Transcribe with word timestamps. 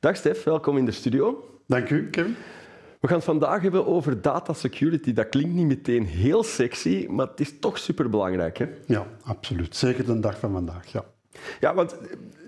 Dag 0.00 0.16
Stef, 0.16 0.44
welkom 0.44 0.76
in 0.76 0.84
de 0.84 0.90
studio. 0.90 1.44
Dank 1.66 1.90
u, 1.90 2.10
Kevin. 2.10 2.36
We 3.00 3.08
gaan 3.08 3.16
het 3.16 3.24
vandaag 3.24 3.62
hebben 3.62 3.86
over 3.86 4.22
data 4.22 4.52
security. 4.52 5.12
Dat 5.12 5.28
klinkt 5.28 5.54
niet 5.54 5.66
meteen 5.66 6.04
heel 6.04 6.42
sexy, 6.42 7.06
maar 7.10 7.26
het 7.26 7.40
is 7.40 7.58
toch 7.58 7.78
superbelangrijk. 7.78 8.58
Hè? 8.58 8.66
Ja, 8.86 9.06
absoluut. 9.22 9.76
Zeker 9.76 10.06
de 10.06 10.20
dag 10.20 10.38
van 10.38 10.52
vandaag. 10.52 10.92
Ja, 10.92 11.04
ja 11.60 11.74
want 11.74 11.96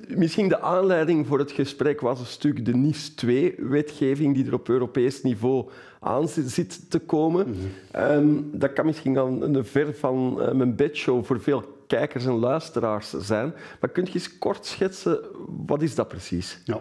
misschien 0.08 0.48
de 0.48 0.60
aanleiding 0.60 1.26
voor 1.26 1.38
het 1.38 1.50
gesprek 1.50 2.00
was 2.00 2.20
een 2.20 2.26
stuk 2.26 2.64
de 2.64 2.74
NIS 2.74 3.14
2-wetgeving 3.26 4.34
die 4.34 4.46
er 4.46 4.54
op 4.54 4.68
Europees 4.68 5.22
niveau 5.22 5.68
aan 6.00 6.28
zit 6.28 6.90
te 6.90 6.98
komen. 6.98 7.48
Mhm. 7.50 7.58
Ehm, 7.90 8.34
dat 8.52 8.72
kan 8.72 8.86
misschien 8.86 9.14
dan 9.14 9.42
een 9.42 9.64
ver 9.64 9.94
van 9.94 10.36
uh, 10.38 10.52
mijn 10.52 10.76
bedshow 10.76 11.24
voor 11.24 11.40
veel 11.40 11.77
kijkers 11.88 12.26
en 12.26 12.38
luisteraars 12.38 13.10
zijn. 13.10 13.54
Maar 13.80 13.90
kunt 13.90 14.08
je 14.08 14.14
eens 14.14 14.38
kort 14.38 14.66
schetsen, 14.66 15.20
wat 15.66 15.82
is 15.82 15.94
dat 15.94 16.08
precies? 16.08 16.60
Ja. 16.64 16.80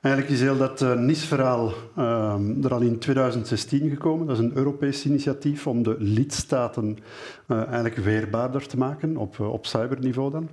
Eigenlijk 0.00 0.34
is 0.34 0.40
heel 0.40 0.56
dat 0.56 0.80
uh, 0.80 0.94
NIS-verhaal 0.94 1.72
uh, 1.98 2.64
er 2.64 2.74
al 2.74 2.80
in 2.80 2.98
2016 2.98 3.90
gekomen. 3.90 4.26
Dat 4.26 4.38
is 4.38 4.44
een 4.44 4.56
Europees 4.56 5.06
initiatief 5.06 5.66
om 5.66 5.82
de 5.82 5.96
lidstaten 5.98 6.98
uh, 7.46 7.64
eigenlijk 7.66 7.96
weerbaarder 7.96 8.66
te 8.66 8.78
maken, 8.78 9.16
op, 9.16 9.40
op 9.40 9.66
cyberniveau 9.66 10.30
dan. 10.30 10.48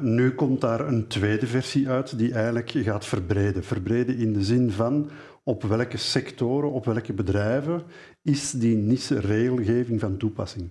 nu 0.00 0.34
komt 0.34 0.60
daar 0.60 0.80
een 0.80 1.06
tweede 1.06 1.46
versie 1.46 1.88
uit 1.88 2.18
die 2.18 2.32
eigenlijk 2.32 2.70
gaat 2.70 3.04
verbreden. 3.06 3.64
Verbreden 3.64 4.16
in 4.16 4.32
de 4.32 4.44
zin 4.44 4.70
van 4.70 5.10
op 5.42 5.62
welke 5.62 5.96
sectoren, 5.96 6.70
op 6.70 6.84
welke 6.84 7.12
bedrijven 7.12 7.82
is 8.22 8.50
die 8.50 8.76
NIS-regelgeving 8.76 10.00
van 10.00 10.16
toepassing. 10.16 10.70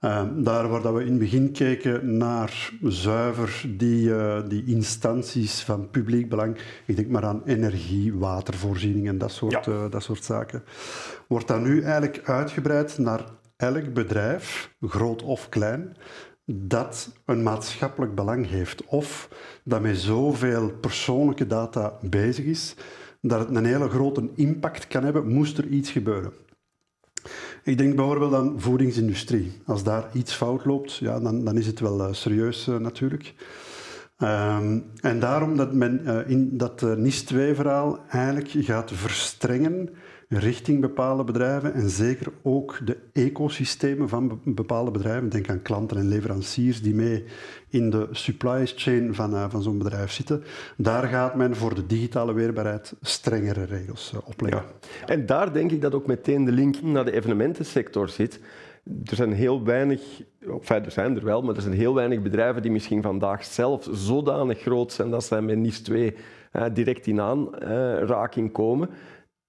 Ehm, 0.00 0.42
daar 0.42 0.68
waar 0.68 0.82
dat 0.82 0.94
we 0.94 1.04
in 1.04 1.10
het 1.10 1.18
begin 1.18 1.52
keken 1.52 2.16
naar 2.16 2.70
zuiver 2.82 3.64
die, 3.76 4.08
uh, 4.08 4.38
die 4.48 4.64
instanties 4.66 5.60
van 5.60 5.90
publiek 5.90 6.28
belang, 6.28 6.56
ik 6.86 6.96
denk 6.96 7.08
maar 7.08 7.24
aan 7.24 7.42
energie, 7.44 8.14
watervoorziening 8.14 9.08
en 9.08 9.18
dat 9.18 9.30
soort, 9.32 9.66
uh, 9.66 9.90
dat 9.90 10.02
soort 10.02 10.24
zaken, 10.24 10.64
wordt 11.28 11.48
dat 11.48 11.60
nu 11.60 11.82
eigenlijk 11.82 12.28
uitgebreid 12.28 12.98
naar 12.98 13.24
elk 13.56 13.92
bedrijf, 13.92 14.74
groot 14.80 15.22
of 15.22 15.48
klein, 15.48 15.96
dat 16.44 17.12
een 17.24 17.42
maatschappelijk 17.42 18.14
belang 18.14 18.48
heeft 18.48 18.84
of 18.84 19.28
dat 19.64 19.80
met 19.80 19.98
zoveel 19.98 20.72
persoonlijke 20.80 21.46
data 21.46 21.98
bezig 22.02 22.44
is, 22.44 22.74
dat 23.20 23.38
het 23.38 23.56
een 23.56 23.64
hele 23.64 23.88
grote 23.88 24.28
impact 24.34 24.86
kan 24.86 25.04
hebben, 25.04 25.26
moest 25.32 25.58
er 25.58 25.66
iets 25.66 25.90
gebeuren. 25.90 26.32
Ik 27.66 27.78
denk 27.78 27.96
bijvoorbeeld 27.96 28.34
aan 28.34 28.60
voedingsindustrie. 28.60 29.52
Als 29.64 29.82
daar 29.82 30.08
iets 30.12 30.34
fout 30.34 30.64
loopt, 30.64 30.96
ja, 30.96 31.20
dan, 31.20 31.44
dan 31.44 31.56
is 31.56 31.66
het 31.66 31.80
wel 31.80 32.00
uh, 32.00 32.12
serieus 32.12 32.68
uh, 32.68 32.76
natuurlijk. 32.76 33.34
Um, 34.18 34.84
en 35.00 35.20
daarom 35.20 35.56
dat 35.56 35.72
men 35.72 36.00
uh, 36.04 36.30
in 36.30 36.56
dat 36.56 36.80
NIS-2-verhaal 36.80 37.98
eigenlijk 38.08 38.50
gaat 38.50 38.92
verstrengen 38.94 39.88
richting 40.28 40.80
bepaalde 40.80 41.24
bedrijven 41.24 41.74
en 41.74 41.90
zeker 41.90 42.32
ook 42.42 42.78
de 42.84 42.96
ecosystemen 43.12 44.08
van 44.08 44.40
bepaalde 44.44 44.90
bedrijven. 44.90 45.28
Denk 45.28 45.48
aan 45.48 45.62
klanten 45.62 45.96
en 45.96 46.08
leveranciers 46.08 46.82
die 46.82 46.94
mee 46.94 47.24
in 47.68 47.90
de 47.90 48.08
supply 48.10 48.66
chain 48.66 49.14
van, 49.14 49.34
uh, 49.34 49.44
van 49.48 49.62
zo'n 49.62 49.78
bedrijf 49.78 50.10
zitten. 50.10 50.44
Daar 50.76 51.08
gaat 51.08 51.34
men 51.34 51.56
voor 51.56 51.74
de 51.74 51.86
digitale 51.86 52.32
weerbaarheid 52.32 52.94
strengere 53.00 53.64
regels 53.64 54.12
uh, 54.14 54.20
opleggen. 54.24 54.62
Ja. 54.80 55.06
En 55.06 55.26
daar 55.26 55.52
denk 55.52 55.70
ik 55.70 55.80
dat 55.80 55.94
ook 55.94 56.06
meteen 56.06 56.44
de 56.44 56.52
link 56.52 56.82
naar 56.82 57.04
de 57.04 57.12
evenementensector 57.12 58.08
zit. 58.08 58.40
Er 59.04 59.16
zijn 59.16 59.32
heel 59.32 59.64
weinig, 59.64 60.00
enfin, 60.40 60.84
er 60.84 60.90
zijn 60.90 61.16
er 61.16 61.24
wel, 61.24 61.42
maar 61.42 61.56
er 61.56 61.62
zijn 61.62 61.74
heel 61.74 61.94
weinig 61.94 62.22
bedrijven 62.22 62.62
die 62.62 62.70
misschien 62.70 63.02
vandaag 63.02 63.44
zelf 63.44 63.88
zodanig 63.92 64.60
groot 64.60 64.92
zijn 64.92 65.10
dat 65.10 65.24
zij 65.24 65.40
met 65.40 65.58
NIS 65.58 65.80
2 65.80 66.14
uh, 66.52 66.64
direct 66.72 67.06
in 67.06 67.20
aanraking 67.20 68.52
komen. 68.52 68.88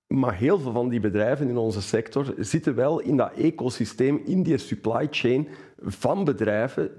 Maar 0.08 0.36
heel 0.36 0.60
veel 0.60 0.72
van 0.72 0.90
die 0.90 1.00
bedrijven 1.00 1.50
in 1.50 1.58
onze 1.58 1.82
sector 1.82 2.34
zitten 2.38 2.76
wel 2.76 3.00
in 3.00 3.18
dat 3.18 3.32
ecosysteem, 3.34 4.22
in 4.26 4.44
die 4.44 4.58
supply 4.58 5.08
chain 5.10 5.48
van 5.80 6.24
bedrijven 6.24 6.92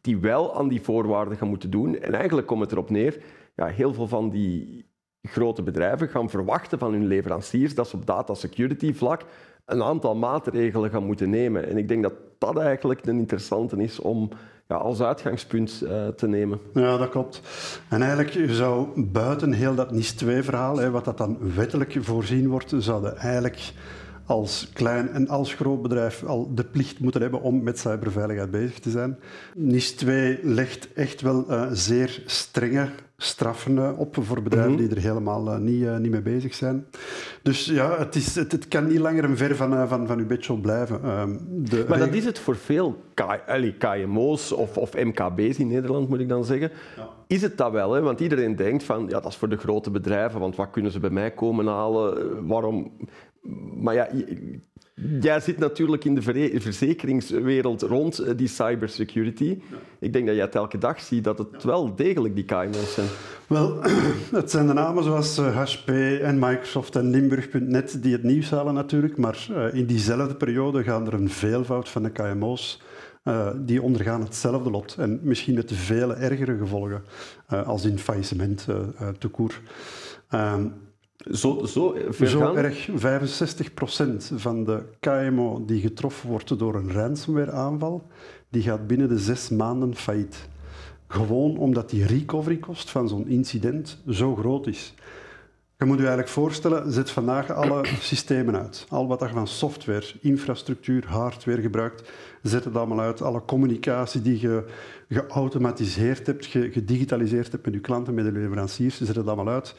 die 0.00 0.18
wel 0.18 0.56
aan 0.56 0.68
die 0.68 0.82
voorwaarden 0.82 1.36
gaan 1.36 1.48
moeten 1.48 1.70
doen. 1.70 1.98
En 1.98 2.14
eigenlijk 2.14 2.46
komt 2.46 2.60
het 2.60 2.72
erop 2.72 2.90
neer, 2.90 3.22
ja, 3.54 3.66
heel 3.66 3.94
veel 3.94 4.08
van 4.08 4.30
die 4.30 4.86
grote 5.22 5.62
bedrijven 5.62 6.08
gaan 6.08 6.30
verwachten 6.30 6.78
van 6.78 6.92
hun 6.92 7.06
leveranciers 7.06 7.74
dat 7.74 7.88
ze 7.88 7.96
op 7.96 8.06
data 8.06 8.34
security 8.34 8.94
vlak 8.94 9.24
een 9.64 9.82
aantal 9.82 10.14
maatregelen 10.14 10.90
gaan 10.90 11.06
moeten 11.06 11.30
nemen. 11.30 11.68
En 11.68 11.76
ik 11.76 11.88
denk 11.88 12.02
dat 12.02 12.14
dat 12.38 12.58
eigenlijk 12.58 13.06
een 13.06 13.18
interessante 13.18 13.76
is 13.76 14.00
om 14.00 14.28
als 14.78 15.00
uitgangspunt 15.00 15.82
uh, 15.84 16.08
te 16.08 16.26
nemen. 16.26 16.60
Ja, 16.74 16.96
dat 16.96 17.08
klopt. 17.08 17.40
En 17.88 18.02
eigenlijk 18.02 18.50
zou 18.50 18.88
buiten 18.96 19.52
heel 19.52 19.74
dat 19.74 19.90
NIS-2-verhaal, 19.90 20.90
wat 20.90 21.04
dat 21.04 21.18
dan 21.18 21.38
wettelijk 21.54 21.96
voorzien 22.00 22.48
wordt, 22.48 22.72
zouden 22.78 23.16
eigenlijk 23.16 23.72
als 24.26 24.70
klein 24.72 25.10
en 25.10 25.28
als 25.28 25.54
groot 25.54 25.82
bedrijf 25.82 26.24
al 26.24 26.54
de 26.54 26.64
plicht 26.64 27.00
moeten 27.00 27.20
hebben 27.20 27.40
om 27.40 27.62
met 27.62 27.78
cyberveiligheid 27.78 28.50
bezig 28.50 28.78
te 28.78 28.90
zijn. 28.90 29.18
NIS 29.54 29.92
2 29.92 30.38
legt 30.42 30.92
echt 30.92 31.20
wel 31.20 31.44
uh, 31.50 31.66
zeer 31.72 32.22
strenge 32.26 32.88
straffen 33.16 33.76
uh, 33.76 33.98
op 33.98 34.16
voor 34.20 34.42
bedrijven 34.42 34.72
mm 34.72 34.78
-hmm. 34.78 34.88
die 34.88 34.96
er 34.96 35.02
helemaal 35.02 35.46
uh, 35.46 35.58
niet, 35.58 35.98
niet 35.98 36.10
mee 36.10 36.22
bezig 36.22 36.54
zijn. 36.54 36.86
Dus 37.42 37.64
ja, 37.64 37.98
het, 37.98 38.14
is, 38.14 38.34
het, 38.34 38.52
het 38.52 38.68
kan 38.68 38.86
niet 38.86 38.98
langer 38.98 39.24
een 39.24 39.36
ver 39.36 39.56
van, 39.56 39.88
van, 39.88 40.06
van 40.06 40.18
uw 40.18 40.26
bedshow 40.26 40.60
blijven. 40.60 41.02
Ehm, 41.02 41.36
de 41.48 41.84
maar 41.88 41.98
dat 41.98 42.14
is 42.14 42.24
het 42.24 42.38
voor 42.38 42.56
veel 42.56 43.02
KMO's 43.78 44.52
of, 44.52 44.76
of 44.76 44.94
MKB's 44.94 45.58
in 45.58 45.68
Nederland, 45.68 46.08
moet 46.08 46.20
ik 46.20 46.28
dan 46.28 46.44
zeggen. 46.44 46.70
Ja. 46.96 47.08
Is 47.26 47.42
het 47.42 47.56
dat 47.56 47.72
wel? 47.72 47.92
Hè? 47.92 48.00
Want 48.00 48.20
iedereen 48.20 48.56
denkt 48.56 48.84
van, 48.84 49.06
ja, 49.08 49.20
dat 49.20 49.30
is 49.30 49.36
voor 49.36 49.48
de 49.48 49.56
grote 49.56 49.90
bedrijven, 49.90 50.40
want 50.40 50.56
wat 50.56 50.70
kunnen 50.70 50.92
ze 50.92 51.00
bij 51.00 51.10
mij 51.10 51.30
komen 51.30 51.66
halen? 51.66 52.46
Waarom 52.46 52.92
maar 53.74 53.94
ja, 53.94 54.08
jij 55.20 55.40
zit 55.40 55.58
natuurlijk 55.58 56.04
in 56.04 56.14
de 56.14 56.22
verzekeringswereld 56.60 57.82
rond 57.82 58.18
eh, 58.18 58.36
die 58.36 58.48
cybersecurity. 58.48 59.58
Ik 59.98 60.12
denk 60.12 60.26
dat 60.26 60.34
jij 60.34 60.44
het 60.44 60.54
elke 60.54 60.78
dag 60.78 61.00
ziet 61.00 61.24
dat 61.24 61.38
het 61.38 61.64
wel 61.64 61.94
degelijk 61.94 62.34
die 62.34 62.44
KMO's 62.44 62.94
zijn. 62.94 63.06
Wel, 63.46 63.82
het 64.40 64.50
zijn 64.50 64.66
de 64.66 64.72
namen 64.72 65.04
zoals 65.04 65.36
HP 65.36 65.88
eh, 65.88 66.28
en 66.28 66.38
Microsoft 66.38 66.96
en 66.96 67.10
Limburg.net 67.10 68.02
die 68.02 68.12
het 68.12 68.22
nieuws 68.22 68.50
halen 68.50 68.74
natuurlijk, 68.74 69.16
maar 69.16 69.46
eh, 69.54 69.74
in 69.74 69.86
diezelfde 69.86 70.34
periode 70.34 70.82
gaan 70.82 71.06
er 71.06 71.14
een 71.14 71.30
veelvoud 71.30 71.88
van 71.88 72.02
de 72.02 72.10
KMO's 72.10 72.82
uh, 73.24 73.50
die 73.56 73.82
ondergaan 73.82 74.20
hetzelfde 74.20 74.70
lot 74.70 74.96
en 74.98 75.20
misschien 75.22 75.54
met 75.54 75.72
vele 75.72 76.14
ergere 76.14 76.56
gevolgen 76.56 77.02
uh, 77.52 77.66
als 77.66 77.84
in 77.84 77.98
faillissement 77.98 78.66
uh, 78.68 79.08
toekoor. 79.08 79.60
Ehm, 80.28 80.66
zo, 81.16 81.64
zo, 81.64 81.96
zo 82.24 82.54
erg. 82.54 82.88
65% 82.88 82.92
van 84.34 84.64
de 84.64 84.82
KMO 85.00 85.64
die 85.66 85.80
getroffen 85.80 86.28
wordt 86.28 86.58
door 86.58 86.74
een 86.74 86.92
ransomware-aanval, 86.92 88.06
die 88.48 88.62
gaat 88.62 88.86
binnen 88.86 89.08
de 89.08 89.18
zes 89.18 89.48
maanden 89.48 89.94
failliet. 89.94 90.48
Gewoon 91.08 91.56
omdat 91.56 91.90
die 91.90 92.06
recovery 92.06 92.56
kost 92.56 92.90
van 92.90 93.08
zo'n 93.08 93.28
incident 93.28 94.02
zo 94.08 94.36
groot 94.36 94.66
is. 94.66 94.94
Je 95.78 95.84
moet 95.84 95.98
je 95.98 96.06
eigenlijk 96.06 96.34
voorstellen, 96.34 96.92
zet 96.92 97.10
vandaag 97.10 97.50
alle 97.50 97.84
systemen 98.00 98.56
uit. 98.56 98.86
Al 98.88 99.06
wat 99.06 99.20
je 99.20 99.28
van 99.28 99.46
software, 99.46 100.06
infrastructuur, 100.20 101.06
hardware 101.06 101.60
gebruikt, 101.60 102.10
zet 102.42 102.64
het 102.64 102.76
allemaal 102.76 103.00
uit. 103.00 103.22
Alle 103.22 103.44
communicatie 103.44 104.22
die 104.22 104.40
je 104.40 104.64
geautomatiseerd 105.08 106.26
hebt, 106.26 106.46
gedigitaliseerd 106.46 107.52
hebt 107.52 107.64
met 107.64 107.74
je 107.74 107.80
klanten, 107.80 108.14
met 108.14 108.24
de 108.24 108.32
leveranciers, 108.32 109.00
zet 109.00 109.16
het 109.16 109.26
allemaal 109.26 109.54
uit. 109.54 109.74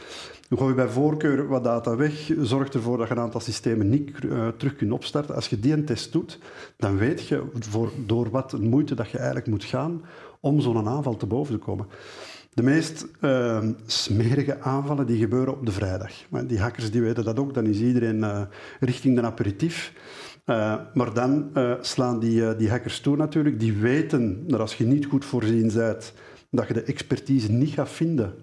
Dan 0.49 0.57
gooi 0.57 0.69
je 0.69 0.75
bij 0.75 0.87
voorkeur 0.87 1.47
wat 1.47 1.63
data 1.63 1.95
weg, 1.95 2.31
zorgt 2.39 2.73
ervoor 2.73 2.97
dat 2.97 3.07
je 3.07 3.13
een 3.13 3.19
aantal 3.19 3.41
systemen 3.41 3.89
niet 3.89 4.11
uh, 4.23 4.47
terug 4.47 4.75
kunt 4.75 4.91
opstarten. 4.91 5.35
Als 5.35 5.47
je 5.47 5.59
die 5.59 5.73
een 5.73 5.85
test 5.85 6.11
doet, 6.11 6.39
dan 6.77 6.97
weet 6.97 7.27
je 7.27 7.43
voor, 7.59 7.91
door 8.05 8.29
wat 8.29 8.59
moeite 8.59 8.95
dat 8.95 9.09
je 9.09 9.17
eigenlijk 9.17 9.47
moet 9.47 9.63
gaan 9.63 10.01
om 10.39 10.61
zo'n 10.61 10.87
aanval 10.87 11.15
te 11.15 11.25
boven 11.25 11.53
te 11.53 11.65
komen. 11.65 11.87
De 12.53 12.63
meest 12.63 13.05
uh, 13.21 13.63
smerige 13.85 14.61
aanvallen 14.61 15.05
die 15.05 15.17
gebeuren 15.17 15.53
op 15.53 15.65
de 15.65 15.71
vrijdag. 15.71 16.11
Die 16.47 16.59
hackers 16.59 16.91
die 16.91 17.01
weten 17.01 17.23
dat 17.23 17.39
ook, 17.39 17.53
dan 17.53 17.65
is 17.65 17.79
iedereen 17.79 18.17
uh, 18.17 18.41
richting 18.79 19.15
de 19.15 19.21
aperitief. 19.21 19.93
Uh, 20.45 20.75
maar 20.93 21.13
dan 21.13 21.49
uh, 21.53 21.73
slaan 21.81 22.19
die, 22.19 22.55
die 22.55 22.69
hackers 22.69 22.99
toe 22.99 23.17
natuurlijk. 23.17 23.59
Die 23.59 23.73
weten 23.73 24.47
dat 24.47 24.59
als 24.59 24.75
je 24.75 24.85
niet 24.85 25.05
goed 25.05 25.25
voorzien 25.25 25.71
bent, 25.73 26.13
dat 26.49 26.67
je 26.67 26.73
de 26.73 26.83
expertise 26.83 27.51
niet 27.51 27.73
gaat 27.73 27.89
vinden 27.89 28.33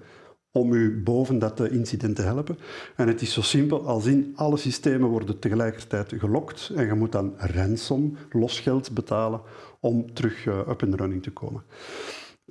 om 0.52 0.72
u 0.72 1.02
boven 1.02 1.38
dat 1.38 1.60
incident 1.60 2.16
te 2.16 2.22
helpen. 2.22 2.58
En 2.96 3.08
het 3.08 3.22
is 3.22 3.32
zo 3.32 3.40
simpel 3.40 3.86
als 3.86 4.06
in 4.06 4.32
alle 4.34 4.56
systemen 4.56 5.08
worden 5.08 5.38
tegelijkertijd 5.38 6.12
gelokt 6.18 6.72
en 6.74 6.86
je 6.86 6.94
moet 6.94 7.12
dan 7.12 7.34
ransom, 7.36 8.16
losgeld 8.30 8.92
betalen 8.92 9.40
om 9.80 10.14
terug 10.14 10.46
up 10.46 10.82
in 10.82 10.94
running 10.94 11.22
te 11.22 11.30
komen. 11.30 11.62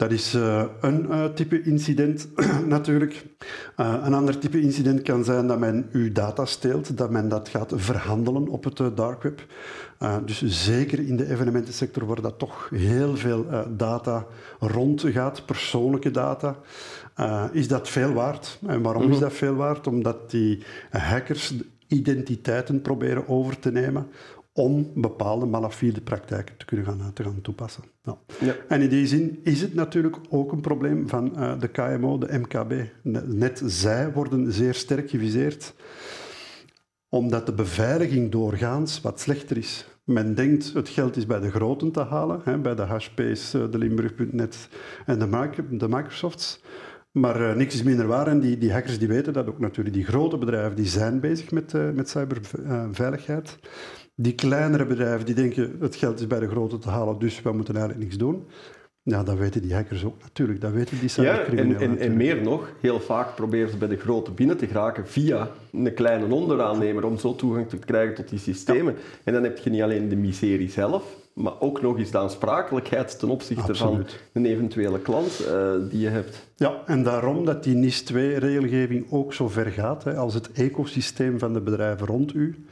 Dat 0.02 0.12
is 0.12 0.36
uh, 0.36 0.64
een 0.80 1.06
uh, 1.10 1.26
type 1.26 1.62
incident 1.62 2.28
natuurlijk. 2.66 3.26
Uh, 3.78 3.96
een 4.04 4.14
ander 4.14 4.38
type 4.38 4.62
incident 4.62 5.02
kan 5.02 5.24
zijn 5.24 5.48
dat 5.48 5.60
men 5.60 5.90
uw 5.92 6.12
data 6.12 6.46
steelt, 6.46 6.98
dat 6.98 7.10
men 7.10 7.30
dat 7.30 7.50
gaat 7.50 7.74
verhandelen 7.76 8.48
op 8.48 8.64
het 8.64 8.82
dark 8.96 9.24
web. 9.24 9.46
dus 10.26 10.44
zeker 10.46 11.08
in 11.08 11.18
de 11.18 11.32
evenementensector 11.32 12.06
waar 12.06 12.22
dat 12.22 12.40
toch 12.40 12.70
heel 12.70 13.18
veel 13.18 13.46
data 13.78 14.26
rondgaat, 14.60 15.46
persoonlijke 15.46 16.12
data, 16.12 16.56
is 17.52 17.68
dat 17.68 17.90
veel 17.90 18.14
waard. 18.14 18.60
En 18.68 18.82
waarom 18.82 19.04
is 19.04 19.10
mhm. 19.10 19.20
dat 19.20 19.34
veel 19.34 19.56
waard? 19.56 19.88
Omdat 19.88 20.32
die 20.32 20.64
hackers 20.90 21.54
identiteiten 21.88 22.82
proberen 22.82 23.28
over 23.28 23.60
te 23.60 23.72
nemen 23.72 24.08
om 24.54 24.92
bepaalde 24.96 25.46
malafide 25.46 26.02
praktijken 26.02 26.58
te 26.58 26.66
kunnen 26.66 26.86
gaan, 26.86 27.14
te 27.14 27.24
gaan 27.24 27.42
toepassen. 27.42 27.84
Ja. 28.40 28.56
En 28.68 28.82
in 28.82 28.90
die 28.90 29.08
zin 29.08 29.40
is 29.44 29.62
het 29.62 29.74
natuurlijk 29.74 30.18
ook 30.30 30.52
een 30.52 30.62
probleem 30.62 31.10
van 31.10 31.34
uh, 31.36 31.60
de 31.60 31.68
KMO, 31.68 32.18
de 32.18 32.40
MKB. 32.40 32.74
Net 33.28 33.62
zij 33.66 34.14
worden 34.14 34.52
zeer 34.52 34.74
sterk 34.74 35.10
geviseerd, 35.10 35.74
omdat 37.10 37.46
de 37.46 37.54
beveiliging 37.54 38.32
doorgaans 38.32 39.02
wat 39.02 39.20
slechter 39.20 39.58
is. 39.58 39.86
Men 40.04 40.36
denkt 40.36 40.74
het 40.74 40.90
geld 40.90 41.18
is 41.18 41.26
bij 41.26 41.40
de 41.40 41.52
groten 41.52 41.92
te 41.92 42.04
halen, 42.04 42.42
hè, 42.44 42.58
bij 42.58 42.76
de 42.76 42.82
HP's, 42.82 43.54
eh, 43.54 43.72
de 43.72 43.78
Limburg.net 43.78 44.70
en 45.06 45.20
de, 45.20 45.78
de 45.78 45.88
Microsofts. 45.88 46.62
Maar 47.12 47.42
uh, 47.42 47.56
niks 47.56 47.74
is 47.74 47.84
minder 47.84 48.08
waar 48.08 48.28
en 48.28 48.40
die, 48.40 48.58
die, 48.58 48.72
hackers 48.72 49.00
die 49.00 49.08
weten 49.08 49.34
dat 49.34 49.48
ook 49.48 49.60
natuurlijk. 49.60 49.96
Die 49.96 50.06
grote 50.06 50.38
bedrijven 50.38 50.76
die 50.76 50.86
zijn 50.86 51.20
bezig 51.20 51.52
met, 51.52 51.74
uh, 51.74 51.90
met 51.90 52.10
cyberveiligheid. 52.10 53.58
Die 54.22 54.36
kleinere 54.36 54.86
bedrijven 54.86 55.26
die 55.26 55.36
denken 55.36 55.76
het 55.80 55.96
geld 55.96 56.20
is 56.20 56.28
bij 56.28 56.40
de 56.40 56.48
grote 56.48 56.78
te 56.78 56.90
halen, 56.90 57.20
dus 57.20 57.42
we 57.42 57.52
moeten 57.52 57.76
eigenlijk 57.76 58.04
niks 58.04 58.18
doen. 58.18 58.48
Ja, 59.04 59.24
dat 59.24 59.38
weten 59.38 59.62
die 59.62 59.74
hackers 59.74 60.06
ook 60.06 60.22
natuurlijk. 60.22 60.62
Dat 60.62 60.72
weten 60.72 61.00
die 61.00 61.10
cybercriminelen. 61.10 61.80
Ja, 61.80 61.86
en, 61.86 61.92
en, 61.92 61.98
en, 61.98 62.18
meer 62.18 62.42
nog, 62.42 62.72
heel 62.80 63.00
vaak 63.00 63.36
proberen 63.36 63.70
ze 63.70 63.78
bij 63.78 63.88
de 63.88 63.98
grote 63.98 64.32
binnen 64.32 64.58
te 64.58 64.68
geraken 64.68 65.08
via 65.08 65.52
een 65.72 65.94
kleine 65.94 66.34
onderaannemer 66.34 67.06
om 67.06 67.18
zo 67.18 67.36
toegang 67.36 67.70
te 67.70 67.78
krijgen 67.78 68.16
tot 68.16 68.30
die 68.30 68.40
systemen. 68.40 68.96
En 69.24 69.34
dan 69.34 69.44
heb 69.44 69.58
je 69.58 69.70
niet 69.70 69.82
alleen 69.82 70.10
de 70.10 70.16
miserie 70.16 70.70
zelf, 70.70 71.16
maar 71.34 71.60
ook 71.60 71.82
nog 71.82 71.98
eens 71.98 72.12
de 72.12 72.18
aansprakelijkheid 72.18 73.20
ten 73.20 73.30
opzichte 73.30 73.76
van 73.76 74.06
een 74.34 74.46
eventuele 74.46 75.00
klant 75.00 75.42
uh, 75.48 75.72
die 75.90 76.00
je 76.00 76.10
hebt. 76.10 76.50
Ja, 76.56 76.82
en 76.86 77.04
daarom 77.04 77.46
dat 77.46 77.64
die 77.64 77.76
NIS 77.76 78.04
2-regelgeving 78.14 79.12
ook 79.12 79.34
zo 79.34 79.48
ver 79.48 79.72
gaat, 79.72 80.04
hè, 80.04 80.16
als 80.16 80.34
het 80.34 80.52
ecosysteem 80.52 81.40
van 81.40 81.54
de 81.54 81.62
bedrijven 81.62 82.08
rond 82.08 82.34
u. 82.34 82.66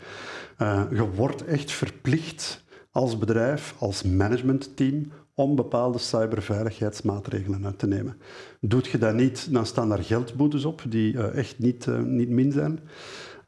Uh, 0.62 0.84
je 0.92 1.10
wordt 1.10 1.46
echt 1.46 1.72
verplicht 1.72 2.64
als 2.92 3.18
bedrijf, 3.18 3.76
als 3.80 4.04
managementteam, 4.04 5.12
om 5.34 5.56
bepaalde 5.56 5.98
cyberveiligheidsmaatregelen 5.98 7.66
uit 7.66 7.80
te 7.80 7.88
nemen. 7.88 8.18
Doet 8.62 8.88
je 8.88 8.98
dat 8.98 9.14
niet, 9.14 9.54
dan 9.54 9.66
staan 9.66 9.90
daar 9.90 10.04
geldboetes 10.04 10.66
op 10.66 10.82
die 10.90 11.14
uh, 11.14 11.36
echt 11.36 11.60
niet, 11.60 11.88
niet 12.04 12.30
min 12.30 12.52
zijn. 12.52 12.80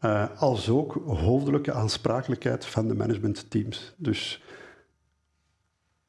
Uh, 0.05 0.25
als 0.37 0.69
ook 0.69 1.01
hoofdelijke 1.05 1.73
aansprakelijkheid 1.73 2.65
van 2.65 2.87
de 2.87 2.95
managementteams. 2.95 3.93
Dus 3.97 4.43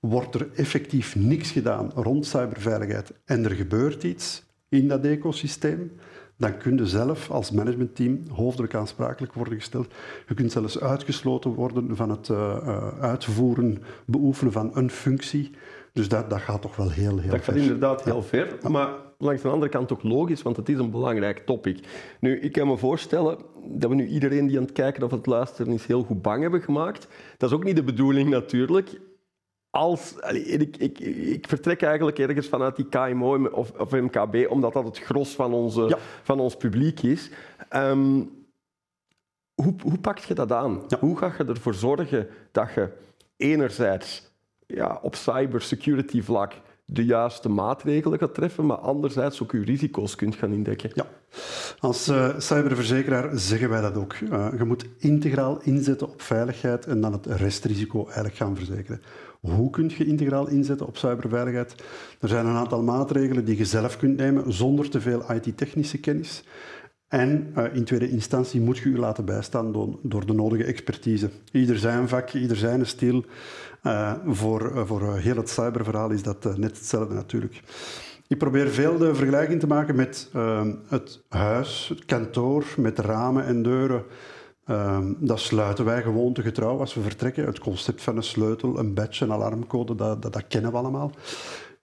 wordt 0.08 0.34
er 0.34 0.49
effectief 0.54 1.16
niks 1.16 1.50
gedaan 1.50 1.90
rond 1.94 2.26
cyberveiligheid 2.26 3.12
en 3.25 3.44
er 3.44 3.50
gebeurt 3.50 4.02
iets 4.02 4.44
in 4.69 4.88
dat 4.88 5.04
ecosysteem, 5.04 5.93
dan 6.37 6.56
kun 6.56 6.76
je 6.76 6.87
zelf 6.87 7.31
als 7.31 7.50
managementteam 7.50 8.22
hoofdelijk 8.31 8.75
aansprakelijk 8.75 9.32
worden 9.32 9.54
gesteld. 9.54 9.94
Je 10.28 10.34
kunt 10.34 10.52
zelfs 10.52 10.81
uitgesloten 10.81 11.50
worden 11.50 11.96
van 11.96 12.10
het 12.10 12.28
uh, 12.28 13.00
uitvoeren, 13.00 13.82
beoefenen 14.06 14.52
van 14.52 14.70
een 14.76 14.90
functie. 14.90 15.50
Dus 15.93 16.08
dat, 16.08 16.31
dat 16.31 16.40
gaat 16.40 16.62
toch 16.62 16.76
wel 16.76 16.90
heel, 16.90 17.19
heel 17.19 17.31
dat 17.31 17.44
ver. 17.44 17.54
Dat 17.54 17.54
gaat 17.54 17.56
inderdaad 17.56 18.04
heel 18.04 18.22
ver, 18.22 18.58
maar 18.70 18.88
langs 19.19 19.43
de 19.43 19.49
andere 19.49 19.70
kant 19.70 19.93
ook 19.93 20.02
logisch, 20.02 20.43
want 20.43 20.56
het 20.56 20.69
is 20.69 20.78
een 20.78 20.90
belangrijk 20.90 21.38
topic. 21.38 21.87
Nu, 22.20 22.40
ik 22.40 22.52
kan 22.52 22.66
me 22.66 22.76
voorstellen 22.76 23.38
dat 23.69 23.90
we 23.90 23.96
nu 23.96 24.06
iedereen 24.06 24.46
die 24.46 24.56
aan 24.56 24.64
het 24.64 24.72
kijken 24.72 25.02
of 25.02 25.10
het 25.10 25.26
luisteren 25.26 25.72
is 25.72 25.87
heel 25.87 26.02
goed 26.02 26.22
bang 26.22 26.43
hebben 26.43 26.62
gemaakt. 26.62 27.08
Dat 27.37 27.50
is 27.50 27.56
ook 27.56 27.64
niet 27.64 27.76
de 27.76 27.84
bedoeling 27.84 28.31
natuurlijk 28.31 29.00
als, 29.75 30.15
ik, 30.33 30.77
ik, 30.77 30.99
ik, 30.99 31.49
vertrek 31.49 31.83
eigenlijk 31.83 32.19
ergens 32.19 32.49
vanuit 32.49 32.77
die 32.77 32.89
KMO 32.89 33.49
of, 33.49 33.71
of 33.71 33.91
MKB, 33.91 34.51
omdat 34.51 34.73
dat 34.73 34.85
het 34.85 34.99
gros 34.99 35.35
van, 35.35 35.53
onze, 35.53 35.99
van 36.23 36.41
ons 36.41 36.57
publiek 36.57 37.03
is. 37.03 37.31
Um, 37.71 38.31
hoe, 39.55 39.75
hoe 39.83 39.99
pak 39.99 40.19
je 40.19 40.35
dat 40.35 40.53
aan? 40.53 40.83
Hoe 41.01 41.19
ga 41.19 41.35
je 41.39 41.45
ervoor 41.45 41.75
zorgen 41.75 42.29
dat 42.51 42.75
je 42.75 42.89
enerzijds 43.37 44.31
ja, 44.67 44.99
op 45.03 45.15
cybersecurity 45.15 46.23
vlak 46.23 46.53
de 46.85 47.05
juiste 47.05 47.49
maatregelen 47.49 48.19
gaat 48.19 48.35
treffen, 48.35 48.67
maar 48.67 48.77
anderzijds 48.77 49.43
ook 49.43 49.53
je 49.53 49.65
risico's 49.65 50.15
kunt 50.15 50.35
gaan 50.35 50.53
indekken? 50.53 50.91
Ja, 50.95 51.07
als 51.79 52.09
uh, 52.09 52.39
cyberverzekeraar 52.39 53.39
zeggen 53.39 53.69
wij 53.69 53.81
dat 53.81 53.97
ook. 53.97 54.15
Uh, 54.15 54.49
je 54.59 54.65
moet 54.65 54.87
integraal 54.99 55.61
inzetten 55.63 56.09
op 56.09 56.23
veiligheid 56.23 56.87
en 56.87 57.01
dan 57.01 57.13
het 57.13 57.27
restrisico 57.27 58.05
eigenlijk 58.05 58.35
gaan 58.35 58.57
verzekeren. 58.57 59.03
Hoe 59.43 59.71
kun 59.71 59.91
je 59.97 60.05
integraal 60.05 60.49
inzetten 60.49 60.87
op 60.87 60.97
cyberveiligheid? 60.97 61.75
Er 62.21 62.29
zijn 62.29 62.47
een 62.47 62.56
aantal 62.56 62.83
maatregelen 62.83 63.44
die 63.44 63.56
je 63.56 63.65
zelf 63.65 63.97
kunt 63.97 64.17
nemen 64.17 64.53
zonder 64.53 64.91
te 64.91 65.00
veel 65.00 65.33
IT-technische 65.33 66.00
kennis. 66.00 66.44
En 67.09 67.53
uh, 67.56 67.65
in 67.75 67.85
tweede 67.85 68.11
instantie 68.11 68.61
moet 68.61 68.79
je 68.79 68.91
je 68.91 68.99
laten 68.99 69.25
bijstaan 69.25 69.73
door, 69.73 69.99
door, 70.03 70.27
de 70.27 70.33
nodige 70.33 70.65
expertise. 70.65 71.31
Ieder 71.53 71.79
zijn 71.79 72.09
vak, 72.09 72.33
ieder 72.33 72.56
zijn 72.56 72.87
stil. 72.87 73.25
Uh, 73.83 74.12
voor, 74.27 74.73
uh, 74.75 74.87
voor 74.87 75.17
heel 75.17 75.37
het 75.37 75.50
cyberverhaal 75.50 76.11
is 76.11 76.23
dat 76.23 76.56
net 76.56 76.77
hetzelfde 76.77 77.15
natuurlijk. 77.15 77.62
Ik 78.29 78.38
probeer 78.38 78.69
veel 78.69 78.99
de 78.99 79.15
vergelijking 79.15 79.61
te 79.61 79.67
maken 79.67 79.95
met 79.95 80.31
het 80.88 81.21
huis, 81.29 81.88
het 81.88 82.05
kantoor, 82.05 82.65
met 82.77 82.99
ramen 82.99 83.45
en 83.45 83.62
deuren. 83.62 84.05
Um, 84.67 85.17
dat 85.20 85.41
sluiten 85.41 85.85
wij 85.85 86.03
gewoon 86.03 86.32
te 86.32 86.43
getrouw 86.43 86.79
als 86.79 86.94
we 86.94 87.00
vertrekken. 87.00 87.47
Het 87.47 87.59
concept 87.59 88.03
van 88.03 88.17
een 88.17 88.23
sleutel, 88.23 88.79
een 88.79 88.94
badge, 88.94 89.25
een 89.25 89.32
alarmcode, 89.32 89.94
dat, 89.94 90.23
dat, 90.23 90.47
kennen 90.47 90.70
we 90.70 90.76
allemaal. 90.76 91.11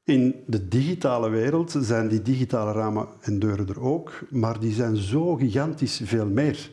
In 0.03 0.35
de 0.45 0.67
digitale 0.67 1.29
wereld 1.29 1.75
zijn 1.79 2.07
die 2.07 2.21
digitale 2.21 2.71
ramen 2.71 3.07
en 3.21 3.39
deuren 3.39 3.67
er 3.67 3.81
ook, 3.81 4.11
maar 4.29 4.59
die 4.59 4.73
zijn 4.73 4.95
zo 4.95 5.35
gigantisch 5.35 6.01
veel 6.03 6.25
meer. 6.25 6.71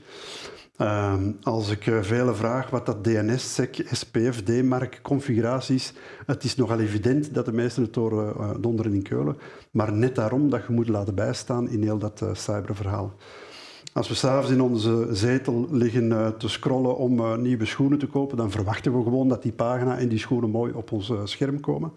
Um, 0.80 1.36
als 1.42 1.70
ik 1.70 1.86
uh, 1.86 2.02
vraag 2.32 2.70
wat 2.70 2.86
dat 2.86 3.04
DNS-sec, 3.04 3.86
SPF, 3.90 4.42
D-mark 4.42 4.98
configuraties, 5.02 5.92
het 6.26 6.44
is 6.44 6.56
nogal 6.56 6.78
evident 6.78 7.34
dat 7.34 7.44
de 7.44 7.52
meesten 7.52 7.82
het 7.82 7.96
uh, 7.96 8.50
donderen 8.60 8.92
in 8.92 9.02
Keulen, 9.02 9.36
maar 9.70 9.92
net 9.92 10.14
daarom 10.14 10.50
dat 10.50 10.66
je 10.66 10.72
moet 10.72 10.88
laten 10.88 11.14
bijstaan 11.14 11.68
in 11.68 11.82
heel 11.82 11.98
dat 11.98 12.20
uh, 12.20 12.34
cyberverhaal. 12.34 13.14
Als 13.96 14.08
we 14.08 14.14
s'avonds 14.14 14.50
in 14.50 14.60
onze 14.60 15.08
zetel 15.10 15.68
liggen 15.70 16.04
uh, 16.04 16.28
te 16.28 16.48
scrollen 16.48 16.96
om 16.96 17.20
uh, 17.20 17.36
nieuwe 17.36 17.64
schoenen 17.64 17.98
te 17.98 18.06
kopen, 18.06 18.36
dan 18.36 18.50
verwachten 18.50 18.96
we 18.96 19.02
gewoon 19.02 19.28
dat 19.28 19.42
die 19.42 19.52
pagina 19.52 19.98
en 19.98 20.08
die 20.08 20.18
schoenen 20.18 20.50
mooi 20.50 20.72
op 20.72 20.92
ons 20.92 21.08
uh, 21.08 21.20
scherm 21.24 21.60
komen. 21.60 21.92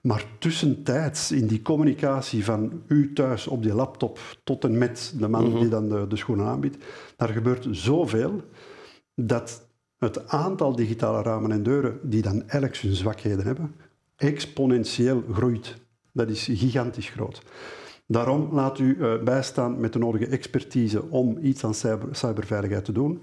Maar 0.00 0.24
tussentijds, 0.38 1.32
in 1.32 1.46
die 1.46 1.62
communicatie 1.62 2.44
van 2.44 2.82
u 2.86 3.12
thuis 3.12 3.46
op 3.46 3.62
die 3.62 3.74
laptop 3.74 4.18
tot 4.44 4.64
en 4.64 4.78
met 4.78 5.14
de 5.18 5.28
man 5.28 5.44
die 5.44 5.52
mhm. 5.52 5.68
dan 5.68 5.88
de, 5.88 6.06
de 6.06 6.16
schoenen 6.16 6.46
aanbiedt, 6.46 6.84
daar 7.16 7.28
gebeurt 7.28 7.66
zoveel 7.70 8.40
dat 9.14 9.66
het 9.98 10.28
aantal 10.28 10.76
digitale 10.76 11.22
ramen 11.22 11.52
en 11.52 11.62
deuren 11.62 11.98
die 12.02 12.22
dan 12.22 12.48
elk 12.48 12.74
zijn 12.74 12.94
zwakheden 12.94 13.44
hebben, 13.44 13.74
exponentieel 14.16 15.24
groeit. 15.32 15.76
Dat 16.12 16.28
is 16.28 16.44
gigantisch 16.52 17.08
groot. 17.08 17.42
Daarom 18.06 18.48
laat 18.52 18.78
u 18.78 18.96
uh, 18.96 19.22
bijstaan 19.22 19.80
met 19.80 19.92
de 19.92 19.98
nodige 19.98 20.26
expertise 20.26 21.02
om 21.10 21.38
iets 21.42 21.64
aan 21.64 21.74
cyber, 21.74 22.08
cyberveiligheid 22.10 22.84
te 22.84 22.92
doen. 22.92 23.22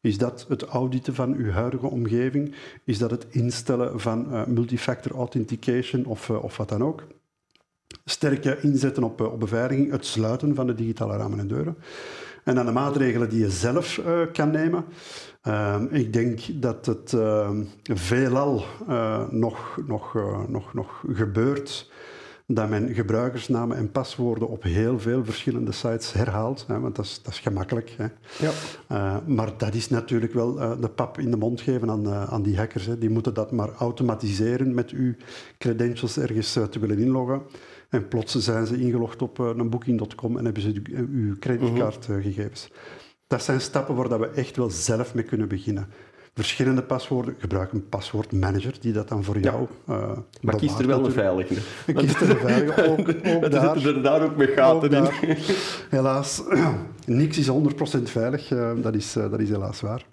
Is 0.00 0.18
dat 0.18 0.44
het 0.48 0.62
auditen 0.62 1.14
van 1.14 1.34
uw 1.34 1.50
huidige 1.50 1.86
omgeving? 1.86 2.54
Is 2.84 2.98
dat 2.98 3.10
het 3.10 3.26
instellen 3.30 4.00
van 4.00 4.26
uh, 4.30 4.46
multifactor 4.46 5.12
authentication 5.12 6.04
of, 6.04 6.28
uh, 6.28 6.44
of 6.44 6.56
wat 6.56 6.68
dan 6.68 6.84
ook? 6.84 7.02
Sterke 8.04 8.58
inzetten 8.60 9.02
op, 9.02 9.20
op 9.20 9.40
beveiliging, 9.40 9.90
het 9.90 10.06
sluiten 10.06 10.54
van 10.54 10.66
de 10.66 10.74
digitale 10.74 11.16
ramen 11.16 11.38
en 11.38 11.48
deuren. 11.48 11.76
En 12.44 12.54
dan 12.54 12.66
de 12.66 12.72
maatregelen 12.72 13.28
die 13.28 13.40
je 13.40 13.50
zelf 13.50 14.00
kan 14.32 14.50
nemen. 14.50 14.84
Ehm, 15.42 15.86
ik 15.90 16.12
denk 16.12 16.40
dat 16.62 16.86
het 16.86 17.12
ehm, 17.12 17.62
veelal 17.82 18.64
nog, 19.30 19.78
nog, 19.86 20.14
nog, 20.48 20.74
nog 20.74 21.04
gebeurt 21.12 21.90
dat 22.46 22.68
men 22.68 22.94
gebruikersnamen 22.94 23.76
en 23.76 23.90
paswoorden 23.90 24.48
op 24.48 24.62
heel 24.62 25.00
veel 25.00 25.24
verschillende 25.24 25.72
sites 25.72 26.12
herhaalt, 26.12 26.64
hè, 26.66 26.80
want 26.80 26.96
dat 26.96 27.04
is, 27.04 27.20
dat 27.22 27.32
is 27.32 27.38
gemakkelijk. 27.38 27.94
Hè. 27.96 28.06
Ja. 28.46 28.50
Uh, 28.92 29.16
maar 29.26 29.52
dat 29.56 29.74
is 29.74 29.88
natuurlijk 29.88 30.32
wel 30.32 30.58
uh, 30.58 30.80
de 30.80 30.88
pap 30.88 31.18
in 31.18 31.30
de 31.30 31.36
mond 31.36 31.60
geven 31.60 31.90
aan, 31.90 32.06
uh, 32.06 32.32
aan 32.32 32.42
die 32.42 32.56
hackers. 32.56 32.86
Hè. 32.86 32.98
Die 32.98 33.10
moeten 33.10 33.34
dat 33.34 33.52
maar 33.52 33.70
automatiseren 33.70 34.74
met 34.74 34.90
uw 34.90 35.14
credentials 35.58 36.18
ergens 36.18 36.52
te 36.52 36.78
willen 36.78 36.98
inloggen. 36.98 37.42
En 37.88 38.08
plots 38.08 38.34
zijn 38.34 38.66
ze 38.66 38.80
ingelogd 38.80 39.22
op 39.22 39.38
een 39.38 39.70
booking.com 39.70 40.36
en 40.38 40.44
hebben 40.44 40.62
ze 40.62 40.82
uw 40.94 41.38
creditcardgegevens. 41.38 42.68
Mhm. 42.68 42.78
Dat 43.26 43.42
zijn 43.42 43.60
stappen 43.60 43.94
waar 43.94 44.08
dat 44.08 44.20
we 44.20 44.26
echt 44.26 44.56
wel 44.56 44.70
zelf 44.70 45.14
mee 45.14 45.24
kunnen 45.24 45.48
beginnen. 45.48 45.88
Verschillende 46.34 46.82
paswoorden. 46.82 47.34
Gebruik 47.38 47.72
een 47.72 47.88
paswoordmanager 47.88 48.74
die 48.80 48.92
dat 48.92 49.08
dan 49.08 49.24
voor 49.24 49.38
jou 49.38 49.66
uh, 49.88 50.10
Maar 50.40 50.56
kies 50.56 50.78
er 50.78 50.86
wel 50.86 51.04
een 51.04 51.12
veilige. 51.12 51.54
Kies 51.94 52.14
er 52.14 52.30
een 52.30 52.36
veilige. 52.36 52.88
Ook, 52.88 52.98
ook 53.44 53.50
daar, 53.50 53.78
zitten 53.78 53.96
er 53.96 54.02
daar 54.02 54.22
ook 54.22 54.36
met 54.36 54.50
gaten 54.50 54.90
in. 54.90 55.36
Helaas, 55.88 56.42
niks 57.06 57.38
is 57.38 57.50
100% 57.50 57.52
veilig. 58.02 58.50
Uh, 58.50 58.70
dat, 58.76 58.94
is, 58.94 59.16
uh, 59.16 59.30
dat 59.30 59.40
is 59.40 59.48
helaas 59.48 59.80
waar. 59.80 60.04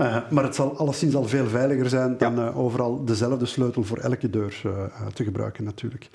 Uh, 0.00 0.30
maar 0.30 0.44
het 0.44 0.54
zal 0.54 0.76
alleszins 0.78 1.14
al 1.14 1.24
veel 1.24 1.46
veiliger 1.46 1.88
zijn 1.88 2.18
dan 2.18 2.36
ja. 2.36 2.48
uh, 2.48 2.58
overal 2.58 3.04
dezelfde 3.04 3.46
sleutel 3.46 3.82
voor 3.82 3.98
elke 3.98 4.30
deur 4.30 4.62
uh, 4.66 4.72
te 5.14 5.24
gebruiken 5.24 5.64
natuurlijk. 5.64 6.08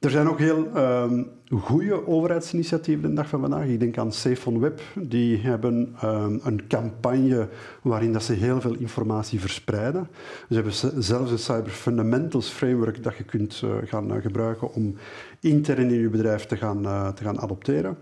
Er 0.00 0.10
zijn 0.10 0.28
ook 0.28 0.38
heel 0.38 0.68
um, 0.76 1.26
goede 1.50 2.06
overheidsinitiatieven 2.06 3.08
de 3.08 3.14
dag 3.14 3.28
van 3.28 3.40
vandaag. 3.40 3.66
Ik 3.66 3.80
denk 3.80 3.98
aan 3.98 4.12
Safe 4.12 4.48
on 4.48 4.60
Web. 4.60 4.80
Die 4.94 5.38
hebben 5.38 5.96
um, 6.04 6.40
een 6.44 6.66
campagne 6.68 7.48
waarin 7.82 8.12
dat 8.12 8.22
ze 8.22 8.32
heel 8.32 8.60
veel 8.60 8.74
informatie 8.74 9.40
verspreiden. 9.40 10.08
Ze 10.48 10.54
hebben 10.54 11.02
zelfs 11.02 11.30
een 11.30 11.38
Cyber 11.38 11.70
Fundamentals 11.70 12.48
framework 12.48 13.02
dat 13.02 13.16
je 13.16 13.24
kunt 13.24 13.62
uh, 13.64 13.70
gaan 13.84 14.14
uh, 14.14 14.22
gebruiken 14.22 14.72
om 14.72 14.94
intern 15.40 15.90
in 15.90 16.00
je 16.00 16.08
bedrijf 16.08 16.46
te 16.46 16.56
gaan, 16.56 16.82
uh, 16.82 17.08
te 17.08 17.22
gaan 17.24 17.40
adopteren. 17.40 17.96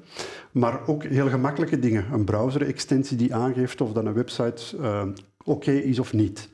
Maar 0.53 0.81
ook 0.87 1.05
heel 1.05 1.29
gemakkelijke 1.29 1.79
dingen. 1.79 2.05
Een 2.13 2.25
browser-extensie 2.25 3.17
die 3.17 3.35
aangeeft 3.35 3.81
of 3.81 3.93
dan 3.93 4.07
een 4.07 4.15
website 4.15 4.77
oké 4.77 5.11
okay 5.45 5.77
is 5.77 5.99
of 5.99 6.13
niet. 6.13 6.49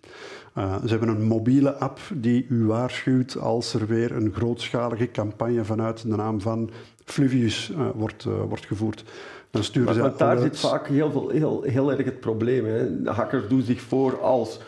Uh, 0.58 0.76
ze 0.82 0.88
hebben 0.88 1.08
een 1.08 1.22
mobiele 1.22 1.74
app 1.74 2.00
die 2.14 2.46
u 2.48 2.64
waarschuwt 2.64 3.36
als 3.36 3.74
er 3.74 3.86
weer 3.86 4.12
een 4.12 4.32
grootschalige 4.34 5.10
campagne 5.10 5.64
vanuit 5.64 6.02
de 6.02 6.16
naam 6.16 6.40
van 6.40 6.70
Fluvius 7.04 7.70
uh, 7.70 7.88
wordt, 7.94 8.24
uh, 8.24 8.42
wordt 8.48 8.66
gevoerd. 8.66 9.04
Dan 9.50 9.64
sturen 9.64 9.84
maar, 9.84 9.94
ze 9.94 10.00
maar 10.00 10.16
daar 10.16 10.38
zit 10.38 10.58
vaak 10.58 10.88
heel, 10.88 11.10
veel, 11.10 11.28
heel, 11.28 11.62
heel 11.62 11.90
erg 11.90 12.04
het 12.04 12.20
probleem. 12.20 12.64
Hè. 12.64 13.02
De 13.02 13.10
hackers 13.10 13.48
doen 13.48 13.62
zich 13.62 13.80
voor 13.80 14.20
als 14.20 14.60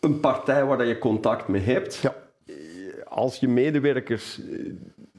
een 0.00 0.20
partij 0.20 0.64
waar 0.64 0.84
je 0.84 0.98
contact 0.98 1.48
mee 1.48 1.62
hebt. 1.62 1.94
Ja. 1.94 2.14
Als 3.04 3.36
je 3.36 3.48
medewerkers 3.48 4.40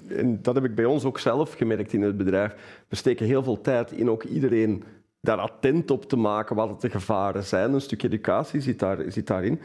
en 0.08 0.42
dat 0.42 0.56
heb 0.56 0.64
ik 0.64 0.76
bij 0.76 0.86
ons 0.86 1.04
ook 1.04 1.20
zelf 1.20 1.54
gemerkt 1.54 1.94
in 1.94 2.02
het 2.02 2.18
bedrijf, 2.18 2.56
we 2.88 2.96
steken 2.96 3.26
heel 3.26 3.44
veel 3.44 3.62
tijd 3.62 3.92
in 3.92 4.10
ook 4.10 4.24
iedereen 4.24 4.84
daar 5.22 5.38
attent 5.38 5.92
op 5.92 6.10
te 6.10 6.16
maken 6.16 6.56
wat 6.56 6.82
de 6.82 6.90
gevaren 6.90 7.44
zijn. 7.44 7.74
Een 7.74 7.82
stuk 7.82 8.04
educatie 8.04 8.62
zit, 8.62 8.80
daar, 8.80 8.98
zit 9.08 9.28
daarin. 9.28 9.60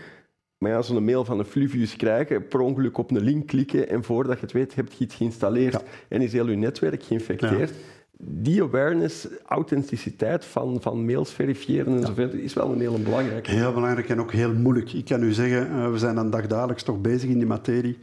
Maar 0.61 0.71
ja, 0.71 0.83
zo'n 0.83 1.05
mail 1.05 1.25
van 1.25 1.38
een 1.38 1.45
Fluvius 1.45 1.97
krijgen, 1.97 2.49
per 2.49 2.61
ongeluk 2.61 2.99
op 2.99 3.11
een 3.11 3.21
link 3.21 3.47
klikken 3.47 3.88
en 3.88 4.05
voordat 4.05 4.37
je 4.37 4.43
het 4.43 4.52
weet 4.52 4.75
heb 4.75 4.93
je 4.93 5.05
iets 5.05 5.14
geïnstalleerd 5.14 5.83
en 6.09 6.21
is 6.21 6.33
heel 6.33 6.49
je 6.49 6.57
netwerk 6.57 7.02
geïnfecteerd. 7.02 7.73
Die 8.19 8.62
awareness, 8.62 9.29
authenticiteit 9.47 10.45
van, 10.45 10.79
van 10.81 11.05
mails 11.05 11.33
verifiëren 11.33 12.05
en 12.05 12.14
ja. 12.14 12.29
is 12.33 12.55
wel 12.55 12.73
een 12.73 12.81
heel 12.81 13.02
belangrijke. 13.02 13.50
Heel 13.50 13.73
belangrijk 13.73 14.09
en 14.09 14.21
ook 14.21 14.33
heel 14.33 14.52
moeilijk. 14.52 14.93
Ik 14.93 15.05
kan 15.05 15.23
u 15.23 15.33
zeggen, 15.33 15.71
uh, 15.71 15.90
we 15.90 15.99
zijn 15.99 16.14
dan 16.14 16.31
dagdagelijks 16.31 16.83
toch 16.83 17.00
bezig 17.00 17.31
in 17.31 17.38
die 17.38 17.47
materie. 17.47 17.99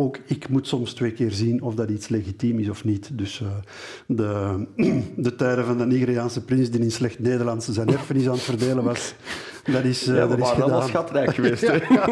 Ook 0.00 0.18
ik 0.26 0.48
moet 0.48 0.66
soms 0.66 0.92
twee 0.92 1.12
keer 1.12 1.30
zien 1.30 1.62
of 1.62 1.74
dat 1.74 1.90
iets 1.90 2.08
legitiem 2.08 2.58
is 2.58 2.68
of 2.68 2.84
niet. 2.84 3.10
Dus 3.12 3.40
uh, 3.40 3.48
de, 4.06 4.66
de 5.16 5.34
tijden 5.34 5.64
van 5.64 5.78
de 5.78 5.86
Nigeriaanse 5.86 6.44
prins 6.44 6.70
die 6.70 6.80
in 6.80 6.90
slecht 6.90 7.18
Nederlands 7.18 7.68
zijn 7.68 7.88
erfenis 7.88 8.26
aan 8.26 8.32
het 8.32 8.42
verdelen 8.42 8.84
was, 8.84 9.14
dat 9.64 9.84
is, 9.84 10.08
uh, 10.08 10.16
ja, 10.16 10.26
dat 10.26 10.38
is 10.38 10.48
gedaan. 10.48 10.88
schatrijk 10.88 11.34
geweest. 11.34 11.62
ja, 11.88 12.08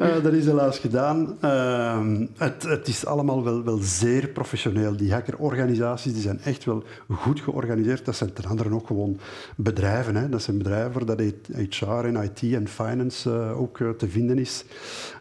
uh, 0.00 0.22
dat 0.22 0.32
is 0.32 0.44
helaas 0.44 0.78
gedaan. 0.78 1.36
Uh, 1.44 2.00
het, 2.36 2.62
het, 2.62 2.88
is 2.88 3.06
allemaal 3.06 3.44
wel, 3.44 3.64
wel 3.64 3.78
zeer 3.82 4.28
professioneel. 4.28 4.96
Die 4.96 5.12
hackerorganisaties 5.12 6.12
die 6.12 6.22
zijn 6.22 6.40
echt 6.40 6.64
wel 6.64 6.82
goed 7.10 7.40
georganiseerd. 7.40 8.04
Dat 8.04 8.16
zijn 8.16 8.32
ten 8.32 8.44
andere 8.44 8.74
ook 8.74 8.86
gewoon 8.86 9.18
bedrijven. 9.56 10.16
Hè. 10.16 10.28
Dat 10.28 10.42
zijn 10.42 10.58
bedrijven 10.58 10.92
waar 10.92 11.16
dat 11.16 11.32
HR 11.68 11.86
en 11.86 12.16
IT 12.22 12.52
en 12.54 12.68
finance 12.68 13.30
ook 13.56 13.78
te 13.96 14.08
vinden 14.08 14.38
is. 14.38 14.64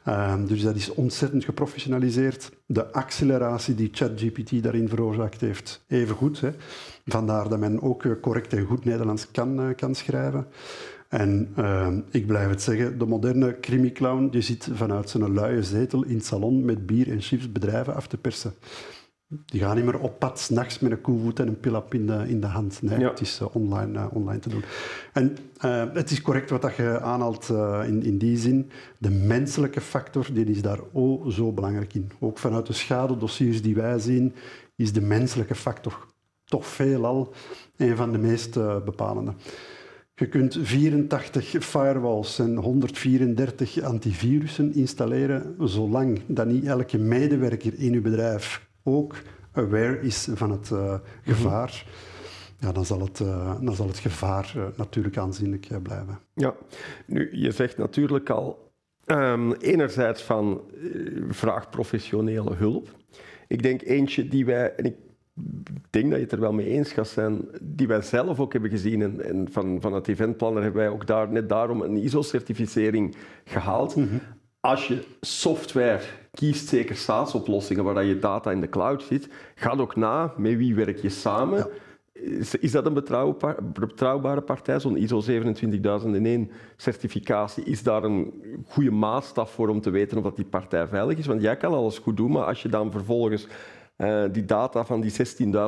Ehm, 0.04 0.46
dus 0.46 0.62
dat 0.62 0.76
is 0.76 0.94
ontzettend 0.94 1.46
geprofessionaliseerd. 1.48 2.52
De 2.66 2.92
acceleratie 2.92 3.76
die 3.76 3.90
ChatGPT 3.92 4.64
daarin 4.64 4.90
veroorzaakt 4.90 5.42
heeft, 5.42 5.84
even 5.88 6.16
goed. 6.16 6.42
Hè. 6.42 6.50
Vandaar 7.06 7.50
dat 7.50 7.60
men 7.60 7.82
ook 7.82 8.22
correct 8.22 8.54
en 8.54 8.66
goed 8.66 8.86
Nederlands 8.86 9.32
kan, 9.32 9.74
kan 9.76 9.96
schrijven. 9.96 10.48
En 11.10 11.54
uh, 11.58 11.88
ik 12.12 12.28
blijf 12.28 12.50
het 12.50 12.62
zeggen, 12.62 12.98
de 12.98 13.06
moderne 13.06 13.60
crimiclown 13.60 14.30
die 14.30 14.42
zit 14.42 14.70
vanuit 14.74 15.10
zijn 15.10 15.34
luie 15.34 15.64
zetel 15.64 16.06
in 16.06 16.16
het 16.16 16.26
salon 16.26 16.66
met 16.66 16.86
bier 16.86 17.12
en 17.12 17.22
chips 17.22 17.52
bedrijven 17.52 17.96
af 17.96 18.08
te 18.08 18.18
persen. 18.18 18.54
Die 19.30 19.62
gaan 19.62 19.76
niet 19.76 19.86
meer 19.86 20.00
op 20.00 20.20
pad 20.20 20.40
s'nachts 20.40 20.80
met 20.80 20.92
een 20.92 21.02
koevoet 21.02 21.40
en 21.40 21.48
een 21.48 21.60
pilap 21.60 21.94
in 21.94 22.08
de, 22.08 22.26
in 22.28 22.42
de 22.42 22.48
hand. 22.48 22.82
Nee, 22.82 23.00
ja. 23.00 23.10
het 23.10 23.22
is 23.22 23.40
uh, 23.42 23.56
online, 23.56 24.00
uh, 24.00 24.06
online 24.12 24.40
te 24.40 24.50
doen. 24.50 24.64
En 25.14 25.38
uh, 25.66 25.84
het 25.94 26.12
is 26.12 26.22
correct 26.22 26.50
wat 26.50 26.62
dat 26.62 26.76
je 26.76 27.00
aanhaalt 27.02 27.50
in, 27.86 28.04
in 28.04 28.18
die 28.18 28.38
zin. 28.38 28.72
De 28.98 29.10
menselijke 29.10 29.82
factor 29.82 30.28
die 30.34 30.46
is 30.46 30.62
daar 30.62 30.80
oh 30.92 31.28
zo 31.28 31.52
belangrijk 31.52 31.94
in. 31.94 32.12
Ook 32.20 32.38
vanuit 32.38 32.66
de 32.66 32.74
schadedossiers 32.74 33.62
die 33.62 33.76
wij 33.76 34.00
zien, 34.00 34.34
is 34.76 34.94
de 34.94 35.02
menselijke 35.02 35.56
factor 35.56 36.08
toch 36.46 36.66
veelal 36.66 37.34
een 37.78 37.96
van 37.96 38.12
de 38.12 38.18
meest 38.18 38.54
bepalende. 38.86 39.34
Je 40.16 40.28
kunt 40.28 40.58
84 40.62 41.56
firewalls 41.60 42.40
en 42.40 42.56
134 42.56 43.82
antivirussen 43.82 44.74
installeren, 44.74 45.56
zolang 45.60 46.22
dat 46.28 46.48
niet 46.48 46.66
elke 46.66 46.98
medewerker 46.98 47.74
in 47.80 47.94
uw 47.94 48.02
bedrijf 48.02 48.67
ook 48.88 49.16
aware 49.52 50.02
is 50.02 50.28
van 50.34 50.52
het 50.52 50.70
uh, 50.70 50.94
gevaar. 51.22 51.86
Ja, 52.60 52.72
dan 52.72 52.86
zal 52.86 53.00
het, 53.00 53.20
uh, 53.20 53.62
dan 53.62 53.76
zal 53.76 53.88
het 53.88 53.98
gevaar 53.98 54.54
uh, 54.58 54.64
natuurlijk 54.76 55.18
aanzienlijk 55.18 55.68
blijven. 55.84 56.20
Ja, 56.34 56.56
nu, 57.06 57.30
je 57.32 57.52
zegt 57.52 57.78
natuurlijk 57.78 58.30
al, 58.30 58.72
um, 59.06 59.54
enerzijds 59.54 60.22
van 60.22 60.62
vraag 61.30 61.70
professionele 61.70 62.56
hulp. 62.56 62.96
Ik 63.48 63.64
denk 63.64 63.82
eentje 63.82 64.28
die 64.28 64.46
wij, 64.46 64.76
en 64.76 64.86
ik 64.86 64.96
denk 65.90 66.10
dat 66.10 66.18
je 66.18 66.24
het 66.24 66.32
er 66.32 66.40
wel 66.40 66.54
mee 66.54 66.68
eens 66.68 66.92
gaat 66.92 67.08
zijn, 67.08 67.48
die 67.62 67.88
wij 67.88 68.02
zelf 68.02 68.40
ook 68.40 68.54
hebben 68.54 68.72
gezien. 68.72 69.02
En, 69.02 69.26
en 69.26 69.48
van, 69.52 69.82
van 69.82 69.94
het 69.94 70.08
eventplanner 70.08 70.64
hebben 70.64 70.82
wij 70.82 70.92
ook 70.92 71.08
daar, 71.08 71.32
net 71.32 71.50
daarom 71.50 71.82
een 71.82 71.98
ISO-certificering 71.98 73.16
gehaald. 73.44 73.96
Mhm. 73.96 74.16
Als 74.68 74.88
je 74.88 75.04
software 75.22 76.00
kiest, 76.34 76.68
zeker 76.68 76.96
SaaS-oplossingen 76.96 77.84
waar 77.84 78.04
je 78.04 78.20
data 78.20 78.52
in 78.52 78.62
de 78.62 78.70
cloud 78.70 79.04
zit, 79.04 79.30
ga 79.56 79.76
ook 79.78 79.96
na 79.96 80.34
met 80.38 80.58
wie 80.58 80.76
werk 80.76 81.02
je 81.02 81.10
samen. 81.10 81.68
Is, 82.14 82.56
is, 82.56 82.72
dat 82.72 82.86
een 82.86 82.94
betrouwbare 83.74 84.42
partij, 84.42 84.80
zo'n 84.80 84.98
ISO 84.98 85.20
27001 85.20 86.52
certificatie? 86.76 87.64
Is 87.64 87.84
daar 87.84 88.04
een 88.04 88.34
goede 88.68 88.92
maatstaf 88.92 89.52
voor 89.52 89.70
om 89.70 89.82
te 89.82 89.90
weten 89.90 90.18
of 90.18 90.24
dat 90.24 90.36
die 90.36 90.46
partij 90.46 90.88
veilig 90.88 91.18
is? 91.18 91.26
Want 91.26 91.42
jij 91.42 91.58
kan 91.58 91.74
alles 91.74 91.98
goed 91.98 92.18
doen, 92.18 92.32
maar 92.32 92.46
als 92.46 92.62
je 92.62 92.70
dan 92.70 92.92
vervolgens 92.92 93.48
uh, 93.98 94.24
die 94.32 94.46
data 94.46 94.86
van 94.86 95.02
die 95.02 95.12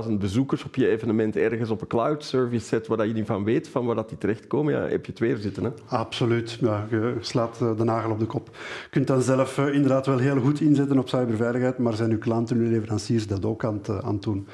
16.000 0.05 0.12
bezoekers 0.19 0.63
op 0.63 0.75
je 0.75 0.88
evenement 0.88 1.36
ergens 1.36 1.69
op 1.69 1.81
een 1.81 1.88
cloud 1.88 2.24
service 2.24 2.65
zet, 2.65 2.88
waar 2.88 3.07
je 3.07 3.13
niet 3.13 3.25
van 3.25 3.43
weet 3.43 3.67
van 3.67 3.86
waar 3.86 3.95
dat 3.95 4.09
die 4.09 4.17
terechtkomen, 4.17 4.74
ja, 4.74 4.81
heb 4.81 5.05
je 5.05 5.12
het 5.12 5.19
weer 5.19 5.38
zitten. 5.38 5.63
Hè? 5.63 5.69
Absoluut, 5.86 6.51
ja, 6.51 6.88
je 6.89 7.15
slaat 7.19 7.62
eh, 7.62 7.77
de 7.77 7.83
nagel 7.83 8.12
op 8.12 8.19
de 8.19 8.25
kop. 8.25 8.50
Je 8.83 8.89
kunt 8.89 9.07
dan 9.07 9.21
zelf 9.21 9.57
uh, 9.57 9.74
inderdaad 9.74 10.05
wel 10.05 10.17
heel 10.17 10.39
goed 10.39 10.62
inzetten 10.62 11.00
op 11.00 11.09
cyberveiligheid, 11.09 11.77
maar 11.77 11.93
zijn 11.93 12.12
uw 12.12 12.17
klanten 12.17 12.57
en 12.57 12.63
uw 12.63 12.69
leveranciers 12.69 13.27
dat 13.27 13.45
ook 13.45 13.63
aan 13.65 13.81
aan 14.01 14.13
het 14.13 14.24
doen? 14.24 14.48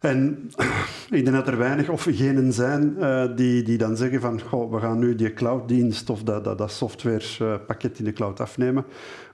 En 0.00 0.50
ik 1.10 1.24
denk 1.24 1.32
dat 1.32 1.46
er 1.46 1.58
weinig 1.58 1.88
of 1.88 2.06
genen 2.10 2.52
zijn 2.52 2.94
uh, 2.98 3.36
die, 3.36 3.62
die 3.62 3.78
dan 3.78 3.96
zeggen 3.96 4.20
van 4.20 4.40
goh, 4.40 4.72
we 4.72 4.80
gaan 4.80 4.98
nu 4.98 5.14
die 5.14 5.32
clouddienst 5.32 6.10
of 6.10 6.22
dat, 6.22 6.44
dat, 6.44 6.58
dat 6.58 6.72
softwarepakket 6.72 7.98
in 7.98 8.04
de 8.04 8.12
cloud 8.12 8.40
afnemen. 8.40 8.84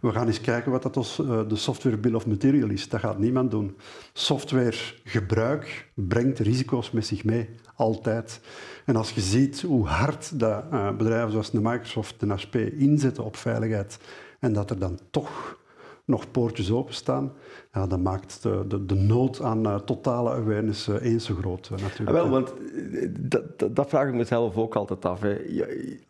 We 0.01 0.13
gaan 0.13 0.27
eens 0.27 0.41
kijken 0.41 0.71
wat 0.71 0.83
dat 0.83 0.97
ons, 0.97 1.19
uh, 1.19 1.41
de 1.49 1.57
software 1.57 1.97
bill 1.97 2.15
of 2.15 2.27
material 2.27 2.69
is. 2.69 2.89
Dat 2.89 3.01
gaat 3.01 3.19
niemand 3.19 3.51
doen. 3.51 3.77
Softwaregebruik 4.13 5.89
brengt 5.95 6.39
risico's 6.39 6.91
met 6.91 7.07
zich 7.07 7.25
mee, 7.25 7.49
altijd. 7.75 8.41
En 8.85 8.97
als 8.97 9.11
je 9.11 9.21
ziet 9.21 9.63
hoe 9.63 9.87
hard 9.87 10.41
dat, 10.41 10.71
bedrijven 10.97 11.31
zoals 11.31 11.51
de 11.51 11.61
Microsoft 11.61 12.23
en 12.23 12.31
HP 12.31 12.55
inzetten 12.57 13.25
op 13.25 13.37
veiligheid 13.37 13.99
en 14.41 14.53
dat 14.53 14.71
er 14.71 14.79
dan 14.79 14.99
toch 15.11 15.59
nog 16.07 16.31
poortjes 16.31 16.71
openstaan, 16.71 17.33
ja, 17.73 17.87
dat 17.87 18.01
maakt 18.01 18.43
de, 18.43 18.65
de, 18.69 18.87
de 18.87 18.95
nood 18.95 19.43
aan 19.43 19.67
uh, 19.67 19.75
totale 19.75 20.31
awareness 20.31 20.89
uh, 20.89 21.03
eens 21.03 21.25
zo 21.25 21.35
groot 21.35 21.71
uh, 21.73 21.79
natuurlijk. 21.79 22.11
Ja, 22.11 22.13
wel, 22.13 22.29
want 22.29 22.53
dat, 23.77 23.89
vraag 23.89 24.09
ik 24.09 24.15
mezelf 24.15 24.57
ook 24.57 24.75
altijd 24.75 25.05
af. 25.05 25.21
Hè. 25.21 25.37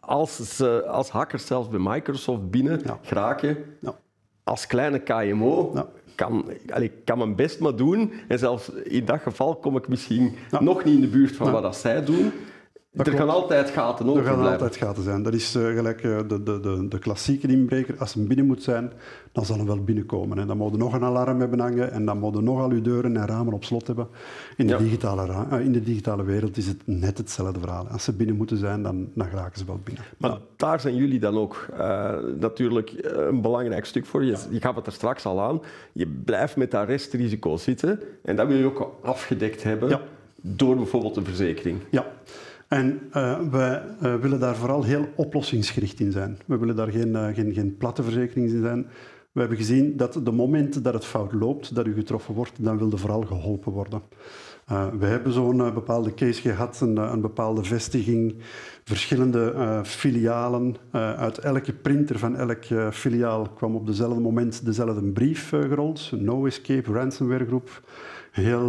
Als, 0.00 0.56
ze, 0.56 0.86
als 0.86 1.10
hackers 1.10 1.46
zelfs 1.46 1.68
bij 1.68 1.80
Microsoft 1.82 2.50
binnen 2.50 2.80
ja. 2.84 2.98
geraken, 3.02 3.56
ja. 3.80 3.94
als 4.44 4.66
kleine 4.66 4.98
KMO, 4.98 5.72
kan, 6.14 6.44
allee, 6.72 6.92
kan 7.04 7.18
mijn 7.18 7.36
best 7.36 7.60
maar 7.60 7.76
doen. 7.76 8.12
En 8.28 8.38
zelfs 8.38 8.68
in 8.68 9.04
dat 9.04 9.20
geval 9.20 9.56
kom 9.56 9.76
ik 9.76 9.88
misschien 9.88 10.34
nog 10.60 10.84
niet 10.84 10.94
in 10.94 11.00
de 11.00 11.08
buurt 11.08 11.36
van 11.36 11.50
wat 11.50 11.62
dat 11.62 11.76
zij 11.76 12.04
doen 12.04 12.32
er 12.96 13.12
gaan 13.12 13.28
altijd 13.30 13.70
gaten 13.70 14.06
over 14.08 14.20
Er 14.20 14.26
gaan 14.26 14.36
blijven. 14.38 14.60
altijd 14.60 14.76
gaten 14.82 15.02
zijn. 15.02 15.22
Dat 15.22 15.34
is 15.34 15.54
eh, 15.54 15.62
gelijk 15.66 16.02
eh, 16.02 16.18
de, 16.28 16.42
de, 16.42 16.60
de, 16.60 16.88
de 16.88 16.98
klassieke 16.98 17.46
inbreker. 17.46 17.94
Als 17.98 18.14
hem 18.14 18.26
binnen 18.26 18.46
moet 18.46 18.62
zijn, 18.62 18.92
dan 19.32 19.44
zal 19.44 19.56
hij 19.56 19.66
wel 19.66 19.84
binnenkomen. 19.84 20.38
En 20.38 20.46
dan 20.46 20.56
moet 20.56 20.76
nog 20.76 20.92
een 20.94 21.04
alarm 21.04 21.40
hebben 21.40 21.60
hangen 21.60 21.92
en 21.92 22.04
dan 22.04 22.18
moet 22.18 22.34
je 22.34 22.42
nog 22.42 22.60
al 22.60 22.72
je 22.72 22.80
deuren 22.80 23.16
en 23.16 23.26
ramen 23.26 23.52
op 23.52 23.64
slot 23.64 23.86
hebben. 23.86 24.08
In 24.56 24.66
de, 24.66 24.72
Ja. 24.72 24.78
digitale, 24.78 25.46
eh, 25.50 25.60
in 25.60 25.72
de 25.72 25.82
digitale 25.82 26.24
wereld 26.24 26.56
is 26.56 26.66
het 26.66 26.80
net 26.84 27.18
hetzelfde 27.18 27.60
verhaal. 27.60 27.86
Als 27.88 28.04
ze 28.04 28.12
binnen 28.12 28.36
moeten 28.36 28.56
zijn, 28.56 28.82
dan, 28.82 29.08
dan 29.14 29.26
geraken 29.28 29.58
ze 29.58 29.64
wel 29.64 29.80
binnen. 29.84 30.04
Maar 30.18 30.38
daar 30.56 30.80
zijn 30.80 30.96
jullie 30.96 31.18
dan 31.20 31.38
ook 31.38 31.66
natuurlijk 32.38 32.92
een 33.02 33.40
belangrijk 33.40 33.84
stuk 33.84 34.06
voor. 34.06 34.24
Je, 34.24 34.36
je 34.50 34.60
gaf 34.60 34.74
het 34.74 34.86
er 34.86 34.92
straks 34.92 35.24
al 35.26 35.40
aan. 35.40 35.60
Je 35.92 36.06
blijft 36.24 36.56
met 36.56 36.70
dat 36.70 36.86
restrisico 36.86 37.56
zitten. 37.56 38.00
En 38.22 38.36
dat 38.36 38.46
wil 38.46 38.56
je 38.56 38.64
ook 38.64 38.90
afgedekt 39.02 39.62
hebben 39.62 40.00
door 40.40 40.76
bijvoorbeeld 40.76 41.16
een 41.16 41.24
verzekering. 41.24 41.78
Ja, 41.90 42.06
en 42.68 43.08
eh, 43.12 43.38
wij 43.50 43.82
eh, 44.00 44.14
willen 44.14 44.40
daar 44.40 44.56
vooral 44.56 44.82
heel 44.82 45.08
oplossingsgericht 45.14 46.00
in 46.00 46.12
zijn. 46.12 46.38
We 46.46 46.58
willen 46.58 46.76
daar 46.76 46.90
geen, 46.90 47.16
eh, 47.16 47.34
geen, 47.34 47.54
geen 47.54 47.76
platte 47.76 48.02
verzekering 48.02 48.50
in 48.50 48.60
zijn. 48.60 48.86
We 49.32 49.40
hebben 49.40 49.58
gezien 49.58 49.96
dat 49.96 50.20
de 50.24 50.32
momenten 50.32 50.82
dat 50.82 50.94
het 50.94 51.04
fout 51.04 51.32
loopt, 51.32 51.74
dat 51.74 51.86
u 51.86 51.94
getroffen 51.94 52.34
wordt, 52.34 52.52
dan 52.64 52.78
wil 52.78 52.90
je 52.90 52.96
vooral 52.96 53.22
geholpen 53.22 53.72
worden. 53.72 54.02
We 54.98 55.06
hebben 55.06 55.32
zo'n 55.32 55.56
bepaalde 55.74 56.14
case 56.14 56.40
gehad, 56.40 56.80
een, 56.80 57.20
bepaalde 57.20 57.64
vestiging, 57.64 58.34
verschillende 58.84 59.80
filialen. 59.84 60.76
Uit 60.90 61.38
elke 61.38 61.72
printer 61.72 62.18
van 62.18 62.36
elk 62.36 62.64
filiaal 62.92 63.48
kwam 63.48 63.74
op 63.74 63.86
dezelfde 63.86 64.20
moment 64.20 64.64
dezelfde 64.64 65.12
brief 65.12 65.48
gerold. 65.48 66.12
No 66.12 66.46
Escape 66.46 66.92
ransomware 66.92 67.46
groep. 67.46 67.82
Heel 68.30 68.68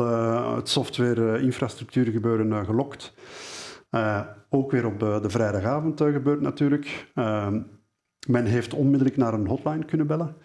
het 0.55 0.69
software-infrastructuur 0.69 2.05
gebeuren 2.05 2.65
gelokt. 2.65 3.13
Eh, 3.89 4.22
ook 4.50 4.72
weer 4.72 4.86
op 4.86 5.00
de, 5.00 5.20
de 5.22 5.29
vrijdagavond 5.29 6.01
eh, 6.01 6.12
gebeurt 6.12 6.41
natuurlijk. 6.41 7.12
Eh, 7.13 7.53
men 8.27 8.46
heeft 8.46 8.74
onmiddellijk 8.74 9.17
naar 9.17 9.34
een 9.34 9.48
hotline 9.48 9.86
kunnen 9.86 10.08
bellen, 10.08 10.36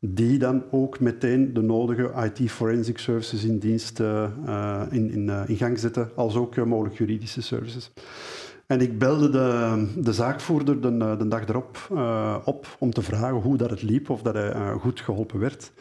die 0.00 0.38
dan 0.38 0.64
ook 0.70 1.00
meteen 1.00 1.52
de 1.52 1.60
nodige 1.60 2.32
IT 2.36 2.50
forensic 2.50 2.98
services 2.98 3.44
in 3.44 3.58
dienst 3.58 4.00
eh, 4.00 4.24
eh, 4.46 4.82
in, 4.90 5.10
in, 5.10 5.28
eh, 5.28 5.58
gang 5.58 5.78
zetten, 5.78 6.10
als 6.16 6.36
ook 6.36 6.56
eh, 6.56 6.64
mogelijk 6.64 6.98
juridische 6.98 7.42
services. 7.42 7.92
En 8.70 8.80
ik 8.80 8.98
belde 8.98 9.30
de, 9.30 9.86
de 10.02 10.12
zaakvoerder 10.12 10.80
de, 10.80 11.16
de 11.18 11.28
dag 11.28 11.46
erop 11.48 11.88
eh, 11.92 12.36
op 12.44 12.76
om 12.78 12.92
te 12.92 13.02
vragen 13.02 13.36
hoe 13.36 13.56
dat 13.56 13.70
het 13.70 13.82
liep, 13.82 14.10
of 14.10 14.22
dat 14.22 14.34
hij 14.34 14.50
eh, 14.52 14.72
goed 14.80 15.00
geholpen 15.00 15.38
werd. 15.38 15.72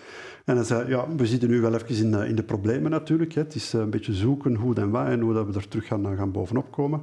En 0.46 0.56
hij 0.56 0.66
zei, 0.66 0.90
ja, 0.90 1.06
we 1.16 1.26
zitten 1.28 1.50
nu 1.50 1.62
wel 1.62 1.74
even 1.74 1.96
in, 2.06 2.12
de- 2.12 2.28
in 2.28 2.36
de 2.36 2.44
problemen 2.44 2.92
natuurlijk. 2.92 3.34
Hè. 3.34 3.42
Het 3.42 3.56
is 3.56 3.74
eh, 3.74 3.82
een 3.82 3.90
beetje 3.90 4.14
zoeken 4.14 4.56
hoe 4.56 4.76
en 4.76 4.90
wat 4.90 5.08
en 5.08 5.20
hoe 5.20 5.34
dat 5.34 5.46
we 5.48 5.54
er 5.54 5.68
terug 5.68 5.88
gaan, 5.88 6.16
gaan 6.18 6.32
bovenop 6.32 6.72
komen. 6.72 7.02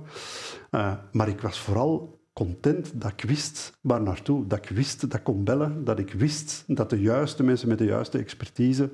Eh, 0.70 0.92
maar 1.12 1.28
ik 1.28 1.40
was 1.40 1.58
vooral 1.60 2.18
content 2.32 2.92
dat 2.94 3.12
ik 3.12 3.22
wist 3.28 3.78
waar 3.80 4.02
naartoe. 4.02 4.46
Dat 4.46 4.58
ik 4.58 4.68
wist 4.68 5.00
dat 5.00 5.14
ik 5.14 5.24
kon 5.24 5.44
bellen. 5.44 5.84
Dat 5.84 5.98
ik 5.98 6.12
wist 6.12 6.64
dat 6.66 6.90
de 6.90 7.00
juiste 7.00 7.42
mensen 7.42 7.68
met 7.68 7.78
de 7.78 7.84
juiste 7.84 8.18
expertise 8.18 8.90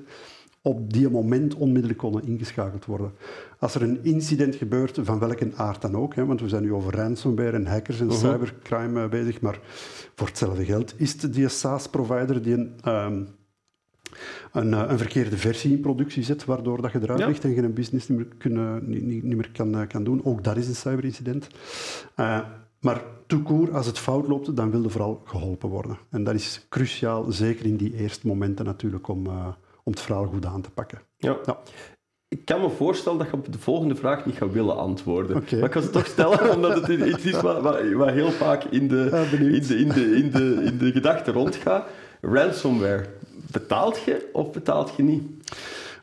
op 0.65 0.93
die 0.93 1.09
moment 1.09 1.55
onmiddellijk 1.55 1.99
konden 1.99 2.27
ingeschakeld 2.27 2.85
worden. 2.85 3.11
Als 3.59 3.75
er 3.75 3.81
een 3.81 3.99
incident 4.03 4.55
gebeurt, 4.55 4.99
van 5.01 5.19
welke 5.19 5.51
aard 5.55 5.81
dan 5.81 5.95
ook, 5.95 6.15
hè, 6.15 6.25
want 6.25 6.41
we 6.41 6.49
zijn 6.49 6.63
nu 6.63 6.73
over 6.73 6.95
ransomware 6.95 7.51
en 7.51 7.65
hackers 7.65 7.99
en 7.99 8.11
cybercrime 8.11 9.03
eh, 9.03 9.09
bezig, 9.09 9.41
maar 9.41 9.59
voor 10.15 10.27
hetzelfde 10.27 10.65
geld 10.65 10.93
is 10.97 11.21
het 11.21 11.33
die 11.33 11.47
SaaS-provider 11.47 12.41
die 12.41 12.53
een, 12.53 12.73
ehm, 12.81 13.23
een, 14.51 14.73
eh, 14.73 14.85
een 14.87 14.97
verkeerde 14.97 15.37
versie 15.37 15.71
in 15.71 15.79
productie 15.81 16.23
zet, 16.23 16.45
waardoor 16.45 16.81
dat 16.81 16.91
je 16.91 16.99
eruit 17.01 17.19
Ja. 17.19 17.27
ligt 17.27 17.43
en 17.43 17.53
je 17.53 17.61
een 17.61 17.73
business 17.73 18.07
niet 18.07 18.17
meer, 18.17 18.27
kunnen, 18.37 18.89
niet, 18.89 19.03
niet, 19.03 19.23
niet 19.23 19.35
meer 19.35 19.51
kan, 19.51 19.77
eh, 19.77 19.87
kan 19.87 20.03
doen. 20.03 20.25
Ook 20.25 20.43
dat 20.43 20.57
is 20.57 20.67
een 20.67 20.75
cyberincident. 20.75 21.47
Eh, 22.15 22.39
maar 22.79 23.03
court, 23.43 23.73
als 23.73 23.85
het 23.85 23.99
fout 23.99 24.27
loopt, 24.27 24.55
dan 24.55 24.71
wil 24.71 24.81
je 24.81 24.89
vooral 24.89 25.21
geholpen 25.25 25.69
worden. 25.69 25.97
En 26.09 26.23
dat 26.23 26.33
is 26.33 26.65
cruciaal, 26.69 27.31
zeker 27.31 27.65
in 27.65 27.77
die 27.77 27.95
eerste 27.95 28.27
momenten 28.27 28.65
natuurlijk, 28.65 29.07
om, 29.07 29.25
eh, 29.25 29.47
om 29.83 29.91
het 29.91 30.01
verhaal 30.01 30.25
goed 30.25 30.45
aan 30.45 30.61
te 30.61 30.69
pakken. 30.69 31.01
Ja. 31.17 31.37
Ja. 31.45 31.59
Ik 32.27 32.45
kan 32.45 32.61
me 32.61 32.69
voorstellen 32.69 33.17
dat 33.17 33.27
je 33.27 33.33
op 33.33 33.51
de 33.51 33.59
volgende 33.59 33.95
vraag 33.95 34.25
niet 34.25 34.35
gaat 34.35 34.51
willen 34.51 34.77
antwoorden. 34.77 35.43
Maar 35.51 35.63
ik 35.63 35.71
kan 35.71 35.81
ze 35.81 35.89
toch 35.89 36.05
stellen, 36.05 36.49
omdat 36.55 36.87
het 36.87 37.01
iets 37.01 37.23
is 37.23 37.41
wat, 37.41 37.61
wat, 37.61 37.91
wat 37.91 38.09
heel 38.09 38.31
vaak 38.31 38.63
in 38.63 38.87
de, 38.87 39.07
Ja, 39.11 39.37
in 39.37 39.59
de, 39.59 39.77
in 39.77 39.89
de, 39.89 40.15
in 40.15 40.31
de, 40.31 40.63
in 40.63 40.77
de 40.77 40.91
gedachte 40.91 41.31
rondgaat. 41.31 41.87
Ransomware, 42.21 43.05
betaalt 43.51 44.01
je 44.03 44.29
of 44.33 44.51
betaalt 44.51 44.93
je 44.97 45.03
niet? 45.03 45.23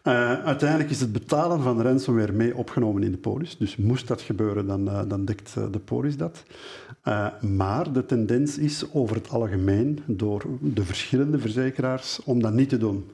Eh, 0.02 0.44
uiteindelijk 0.44 0.90
is 0.90 1.00
het 1.00 1.12
betalen 1.12 1.62
van 1.62 1.82
ransomware 1.82 2.32
mee 2.32 2.56
opgenomen 2.56 3.02
in 3.02 3.10
de 3.10 3.16
polis. 3.16 3.56
Dus 3.56 3.76
moest 3.76 4.08
dat 4.08 4.20
gebeuren, 4.20 4.66
dan, 4.66 4.88
eh, 4.88 5.00
dan 5.08 5.24
dekt 5.24 5.54
eh, 5.56 5.64
de 5.70 5.78
polis 5.78 6.16
dat. 6.16 6.42
Maar 7.40 7.92
de 7.92 8.06
tendens 8.06 8.58
is 8.58 8.84
over 8.92 9.16
het 9.16 9.30
algemeen 9.30 9.98
door 10.06 10.42
de 10.60 10.84
verschillende 10.84 11.38
verzekeraars 11.38 12.20
om 12.24 12.42
dat 12.42 12.52
niet 12.52 12.68
te 12.68 12.78
doen. 12.78 13.10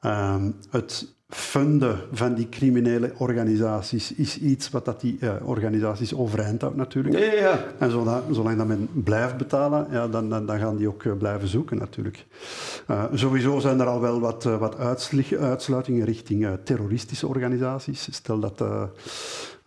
Ehm, 0.00 0.50
het 0.70 1.14
funden 1.28 1.98
van 2.12 2.34
die 2.34 2.48
criminele 2.48 3.12
organisaties 3.18 4.14
is 4.14 4.38
iets 4.38 4.70
wat 4.70 4.84
dat 4.84 5.00
die 5.00 5.16
eh, 5.20 5.32
organisaties 5.44 6.14
overeind 6.14 6.60
houdt 6.60 6.76
natuurlijk. 6.76 7.18
Ja, 7.18 7.24
ja, 7.24 7.32
ja. 7.32 7.64
En 7.78 7.90
zolang, 7.90 8.22
zolang 8.30 8.56
dat 8.56 8.66
men 8.66 8.88
blijft 8.92 9.36
betalen, 9.36 9.86
ja, 9.90 10.08
dan, 10.08 10.28
dan, 10.28 10.46
dan 10.46 10.58
gaan 10.58 10.76
die 10.76 10.88
ook 10.88 11.04
eh, 11.04 11.12
blijven 11.12 11.48
zoeken 11.48 11.78
natuurlijk. 11.78 12.26
Eh, 12.86 13.04
sowieso 13.12 13.58
zijn 13.58 13.80
er 13.80 13.86
al 13.86 14.00
wel 14.00 14.20
wat, 14.20 14.44
wat 14.44 14.76
uitsluitingen 15.38 16.04
richting 16.04 16.58
terroristische 16.64 17.26
organisaties. 17.26 18.08
Stel 18.10 18.38
dat 18.40 18.64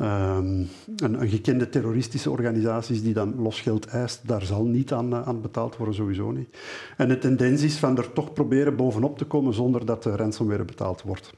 eh, 0.04 0.38
ehm, 0.38 0.64
een, 0.96 1.22
een 1.22 1.30
gekende 1.30 1.70
terroristische 1.70 2.32
organisatie 2.32 2.96
is 2.96 3.04
die 3.04 3.14
dan 3.14 3.36
los 3.36 3.62
geld 3.62 3.86
eist, 3.86 4.28
daar 4.28 4.42
zal 4.42 4.64
niet 4.64 4.94
aan, 4.94 5.14
eh, 5.14 5.28
aan 5.28 5.42
betaald 5.42 5.78
worden, 5.78 5.96
sowieso 5.96 6.32
niet. 6.32 6.58
En 6.98 7.08
de 7.08 7.18
tendens 7.18 7.62
is 7.62 7.78
van 7.78 7.98
er 7.98 8.14
toch 8.14 8.34
proberen 8.34 8.76
bovenop 8.76 9.18
te 9.18 9.26
komen 9.26 9.54
zonder 9.54 9.86
dat 9.86 10.04
de 10.04 10.16
ransomware 10.16 10.66
betaald 10.66 11.02
wordt. 11.02 11.34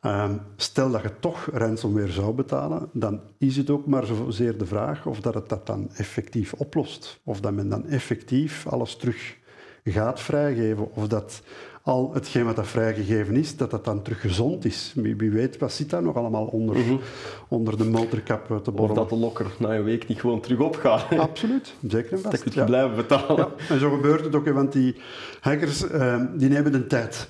Ehm, 0.00 0.36
stel 0.56 0.90
dat 0.90 1.02
je 1.02 1.18
toch 1.20 1.48
ransomware 1.52 2.12
zou 2.12 2.34
betalen, 2.34 2.88
dan 2.92 3.20
is 3.38 3.56
het 3.56 3.70
ook 3.70 3.86
maar 3.86 4.06
zozeer 4.06 4.58
de 4.58 4.66
vraag 4.66 5.06
of 5.06 5.20
dat 5.20 5.34
het 5.34 5.48
dat 5.48 5.66
dan 5.66 5.90
effectief 5.94 6.52
oplost. 6.52 7.20
Of 7.24 7.40
dat 7.40 7.52
men 7.52 7.68
dan 7.68 7.86
effectief 7.86 8.66
alles 8.66 8.96
terug 8.96 9.36
gaat 9.84 10.20
vrijgeven. 10.20 10.94
Of 10.94 11.08
dat 11.08 11.42
al 11.82 12.10
hetgeen 12.14 12.44
wat 12.44 12.56
dat 12.56 12.66
vrijgegeven 12.66 13.36
is, 13.36 13.56
dat 13.56 13.70
dat 13.70 13.84
dan 13.84 14.02
terug 14.02 14.20
gezond 14.20 14.64
is. 14.64 14.92
Wie, 14.96 15.16
wie 15.16 15.30
weet, 15.30 15.58
wat 15.58 15.72
zit 15.72 15.90
daar 15.90 16.02
nog 16.02 16.16
allemaal 16.16 16.44
onder, 16.44 16.76
onder 17.48 17.78
de 17.78 17.84
motorkap 17.84 18.50
eh, 18.50 18.56
te 18.56 18.70
Of 18.70 18.76
borrelen. 18.76 18.94
dat 18.94 19.08
de 19.08 19.16
lokker 19.16 19.46
na 19.58 19.74
een 19.76 19.84
week 19.84 20.06
niet 20.08 20.20
gewoon 20.20 20.40
terug 20.40 20.58
opgaat. 20.58 21.18
Absoluut, 21.18 21.74
zeker 21.88 22.12
en 22.12 22.22
Dat 22.22 22.30
vast. 22.30 22.44
je 22.44 22.50
ja. 22.52 22.56
het 22.56 22.66
blijven 22.66 22.96
betalen. 22.96 23.36
Ja, 23.36 23.74
en 23.74 23.80
zo 23.80 23.90
gebeurt 23.90 24.24
het 24.24 24.34
ook, 24.34 24.48
want 24.48 24.72
die 24.72 24.96
hackers 25.40 25.88
eh, 25.90 26.20
die 26.34 26.48
nemen 26.48 26.72
de 26.72 26.86
tijd. 26.86 27.28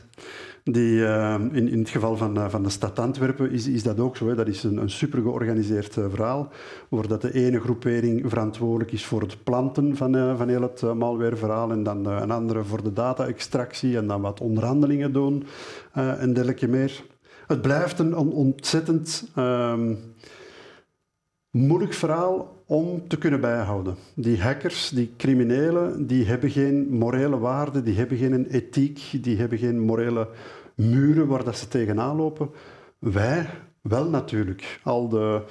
Die, 0.64 1.06
eh, 1.06 1.34
in, 1.52 1.68
in 1.68 1.78
het 1.78 1.88
geval 1.88 2.16
van, 2.16 2.36
eh, 2.36 2.48
van 2.48 2.62
de 2.62 2.68
stad 2.68 2.98
Antwerpen 2.98 3.50
is, 3.50 3.66
is 3.66 3.82
dat 3.82 4.00
ook 4.00 4.16
zo. 4.16 4.28
Hè. 4.28 4.34
Dat 4.34 4.48
is 4.48 4.62
een, 4.62 4.76
een 4.76 4.90
super 4.90 5.22
georganiseerd 5.22 5.96
eh, 5.96 6.04
verhaal, 6.10 6.48
waar 6.88 7.08
dat 7.08 7.22
de 7.22 7.34
ene 7.34 7.60
groepering 7.60 8.22
verantwoordelijk 8.30 8.92
is 8.92 9.04
voor 9.04 9.20
het 9.20 9.44
planten 9.44 9.96
van, 9.96 10.36
van 10.36 10.48
heel 10.48 10.62
het 10.62 10.94
malwareverhaal 10.94 11.70
en 11.70 11.82
dan 11.82 12.06
een 12.06 12.30
andere 12.30 12.64
voor 12.64 12.82
de 12.82 12.92
data-extractie 12.92 13.96
en 13.96 14.06
dan 14.06 14.20
wat 14.20 14.40
onderhandelingen 14.40 15.12
doen 15.12 15.44
en 15.92 16.32
dergelijke 16.32 16.68
meer. 16.68 17.04
Het 17.46 17.62
blijft 17.62 17.98
een 17.98 18.16
on- 18.16 18.32
ontzettend 18.32 19.30
ehm, 19.34 19.94
moeilijk 21.50 21.92
verhaal 21.92 22.61
om 22.72 23.08
te 23.08 23.18
kunnen 23.18 23.40
bijhouden. 23.40 23.96
Die 24.14 24.42
hackers, 24.42 24.88
die 24.88 25.12
criminelen, 25.16 26.06
die 26.06 26.24
hebben 26.24 26.50
geen 26.50 26.88
morele 26.90 27.38
waarde, 27.38 27.82
die 27.82 27.96
hebben 27.96 28.16
geen 28.16 28.46
ethiek, 28.46 29.18
die 29.20 29.36
hebben 29.36 29.58
geen 29.58 29.80
morele 29.80 30.28
muren 30.76 31.26
waar 31.26 31.44
dat 31.44 31.56
ze 31.56 31.68
tegenaan 31.68 32.16
lopen. 32.16 32.50
Wij 32.98 33.46
wel 33.80 34.08
natuurlijk. 34.08 34.80
Al 34.82 35.08
de, 35.08 35.42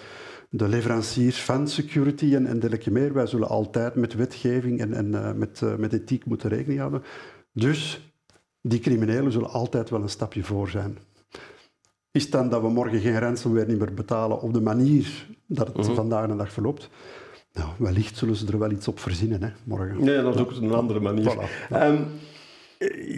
de 0.49 0.67
leveranciers 0.67 1.41
van 1.41 1.67
security 1.67 2.36
en, 2.36 2.45
en 2.45 2.60
dergelijke 2.60 2.91
meer, 2.91 3.13
wij 3.13 3.27
zullen 3.27 3.49
altijd 3.49 3.95
met 3.95 4.13
wetgeving 4.13 4.79
en, 4.79 4.93
en 4.93 5.15
eh, 5.15 5.34
met, 5.34 5.62
eh, 5.62 5.75
met 5.75 5.93
ethiek 5.93 6.25
moeten 6.25 6.49
rekening 6.49 6.79
houden. 6.79 7.03
Dus 7.53 8.12
die 8.62 8.79
criminelen 8.79 9.31
zullen 9.31 9.49
altijd 9.49 9.89
wel 9.89 10.01
een 10.01 10.10
stapje 10.10 10.43
voor 10.43 10.69
zijn. 10.69 10.97
Is 12.12 12.29
dan 12.29 12.49
dat 12.49 12.62
we 12.62 12.69
morgen 12.69 12.99
geen 12.99 13.19
ransomware 13.19 13.65
niet 13.65 13.79
meer 13.79 13.93
betalen 13.93 14.41
op 14.41 14.53
de 14.53 14.62
manier 14.62 15.27
dat 15.56 15.68
het 15.68 15.78
Mhm. 15.78 15.94
vandaag 15.96 16.28
de 16.28 16.36
dag 16.36 16.52
verloopt? 16.52 16.90
Nou, 17.54 17.70
wellicht 17.78 18.18
zullen 18.18 18.36
ze 18.36 18.48
er 18.48 18.60
wel 18.60 18.72
iets 18.72 18.88
op 18.88 19.00
verzinnen, 19.00 19.44
hè, 19.44 19.50
morgen. 19.64 20.04
Nee, 20.04 20.22
dat 20.22 20.36
is 20.36 20.42
ook 20.42 20.52
een 20.52 20.74
andere 20.74 21.00
manier. 21.00 21.36
Voilà. 21.36 21.70
Ehm, 21.72 22.02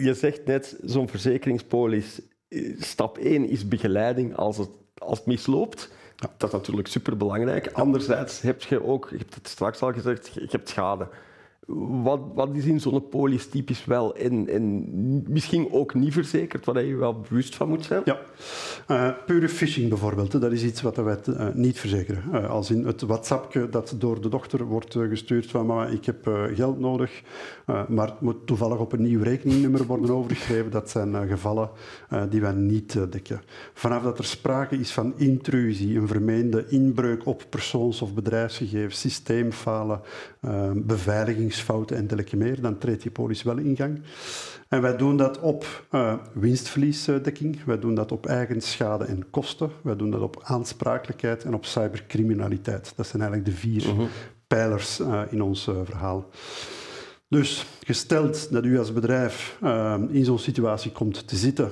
je 0.02 0.14
zegt 0.14 0.44
net, 0.46 0.76
zo'n 0.84 1.08
verzekeringspolis, 1.08 2.20
eh, 2.48 2.80
stap 2.80 3.18
1 3.18 3.48
is 3.48 3.68
begeleiding 3.68 4.36
als 4.36 4.56
het, 4.58 4.68
als 4.98 5.18
het 5.18 5.26
misloopt. 5.26 5.90
Dat 6.36 6.48
is 6.48 6.50
natuurlijk 6.52 6.88
superbelangrijk. 6.88 7.72
Anderzijds 7.72 8.40
heb 8.40 8.62
je 8.62 8.84
ook, 8.84 9.08
je 9.10 9.16
hebt 9.16 9.34
het 9.34 9.48
straks 9.48 9.80
al 9.80 9.92
gezegd, 9.92 10.30
je 10.34 10.46
hebt 10.50 10.68
schade. 10.68 11.08
Wat, 12.02 12.20
wat 12.34 12.48
is 12.52 12.64
in 12.64 12.80
zo'n 12.80 13.08
polis 13.08 13.46
typisch 13.46 13.84
wel 13.84 14.16
en, 14.16 14.48
en 14.48 14.84
misschien 15.32 15.72
ook 15.72 15.94
niet 15.94 16.12
verzekerd, 16.12 16.64
waar 16.64 16.82
je 16.82 16.96
wel 16.96 17.20
bewust 17.20 17.54
van 17.54 17.68
moet 17.68 17.84
zijn? 17.84 18.02
Ja, 18.04 18.18
uh, 18.88 19.10
pure 19.26 19.48
phishing 19.48 19.88
bijvoorbeeld, 19.88 20.40
dat 20.40 20.52
is 20.52 20.64
iets 20.64 20.82
wat 20.82 20.96
wij 20.96 21.18
uh, 21.28 21.46
niet 21.54 21.80
verzekeren. 21.80 22.22
Uh, 22.32 22.50
als 22.50 22.70
in 22.70 22.86
het 22.86 23.02
WhatsAppje 23.02 23.68
dat 23.68 23.94
door 23.98 24.20
de 24.20 24.28
dochter 24.28 24.64
wordt 24.64 24.92
gestuurd 24.94 25.50
van 25.50 25.66
mama, 25.66 25.86
ik 25.86 26.04
heb 26.04 26.28
geld 26.54 26.80
nodig, 26.80 27.22
maar 27.88 28.06
het 28.06 28.20
moet 28.20 28.46
toevallig 28.46 28.78
op 28.78 28.92
een 28.92 29.02
nieuw 29.02 29.22
rekeningnummer 29.22 29.86
worden 29.86 30.10
overgeschreven. 30.10 30.70
Dat 30.70 30.90
zijn 30.90 31.28
gevallen 31.28 31.70
die 32.30 32.40
wij 32.40 32.52
niet 32.52 32.92
dekken. 33.10 33.42
Vanaf 33.72 34.02
dat 34.02 34.18
er 34.18 34.24
sprake 34.24 34.78
is 34.78 34.92
van 34.92 35.12
intrusie, 35.16 35.98
een 35.98 36.08
vermeende 36.08 36.64
inbreuk 36.68 37.26
op 37.26 37.44
persoons- 37.48 38.02
of 38.02 38.14
bedrijfsgegevens, 38.14 39.00
systeemfalen, 39.00 40.00
beveiligingsfouten 41.54 41.96
en 41.96 42.06
dergelijke 42.06 42.36
meer, 42.36 42.60
dan 42.60 42.78
treedt 42.78 43.02
die 43.02 43.10
polis 43.10 43.42
wel 43.42 43.58
in 43.58 43.76
gang. 43.76 44.02
En 44.68 44.82
wij 44.82 44.96
doen 44.96 45.16
dat 45.16 45.40
op 45.40 45.86
uh, 45.92 46.14
winstverliesdekking, 46.32 47.64
wij 47.64 47.78
doen 47.78 47.94
dat 47.94 48.12
op 48.12 48.26
eigen 48.26 48.60
schade 48.60 49.04
en 49.04 49.30
kosten, 49.30 49.70
wij 49.82 49.96
doen 49.96 50.10
dat 50.10 50.20
op 50.20 50.40
aansprakelijkheid 50.42 51.44
en 51.44 51.54
op 51.54 51.64
cybercriminaliteit. 51.64 52.92
Dat 52.96 53.06
zijn 53.06 53.22
eigenlijk 53.22 53.50
de 53.50 53.60
vier 53.60 53.94
mhm. 53.94 54.06
pijlers 54.46 55.00
uh, 55.00 55.22
in 55.30 55.42
ons 55.42 55.68
uh, 55.68 55.74
verhaal. 55.84 56.28
Dus 57.28 57.66
gesteld 57.84 58.52
dat 58.52 58.64
u 58.64 58.78
als 58.78 58.92
bedrijf 58.92 59.58
in 60.08 60.24
zo'n 60.24 60.38
situatie 60.38 60.92
komt 60.92 61.28
te 61.28 61.36
zitten, 61.36 61.70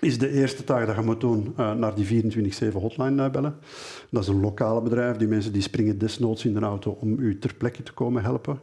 is 0.00 0.18
de 0.18 0.30
eerste 0.30 0.64
taak 0.64 0.86
dat 0.86 0.96
je 0.96 1.02
moet 1.02 1.20
doen 1.20 1.54
naar 1.56 1.94
die 1.94 2.22
24-7 2.72 2.72
hotline 2.72 3.30
bellen. 3.30 3.58
Dat 4.10 4.22
is 4.22 4.28
een 4.28 4.40
lokale 4.40 4.82
bedrijf. 4.82 5.16
Die 5.16 5.28
mensen 5.28 5.52
die 5.52 5.62
springen 5.62 5.98
desnoods 5.98 6.44
in 6.44 6.54
de 6.54 6.60
auto 6.60 6.90
om 6.90 7.18
u 7.18 7.38
ter 7.38 7.54
plekke 7.54 7.82
te 7.82 7.92
komen 7.92 8.22
helpen. 8.22 8.60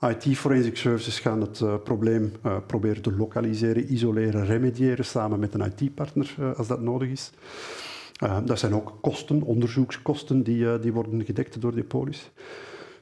IT 0.00 0.38
Forensic 0.38 0.76
Services 0.76 1.20
gaan 1.20 1.40
het 1.40 1.60
uh, 1.60 1.74
probleem 1.84 2.32
uh, 2.46 2.56
proberen 2.66 3.02
te 3.02 3.12
lokaliseren, 3.12 3.92
isoleren, 3.92 4.44
remediëren 4.44 5.04
samen 5.04 5.38
met 5.38 5.54
een 5.54 5.72
IT-partner 5.76 6.34
uh, 6.40 6.54
als 6.54 6.66
dat 6.66 6.80
nodig 6.80 7.08
is. 7.08 7.30
dat 8.44 8.58
zijn 8.58 8.74
ook 8.74 8.98
kosten, 9.00 9.42
onderzoekskosten, 9.42 10.42
die, 10.42 10.78
die 10.78 10.92
worden 10.92 11.24
gedekt 11.24 11.60
door 11.60 11.74
die 11.74 11.84
polis. 11.84 12.30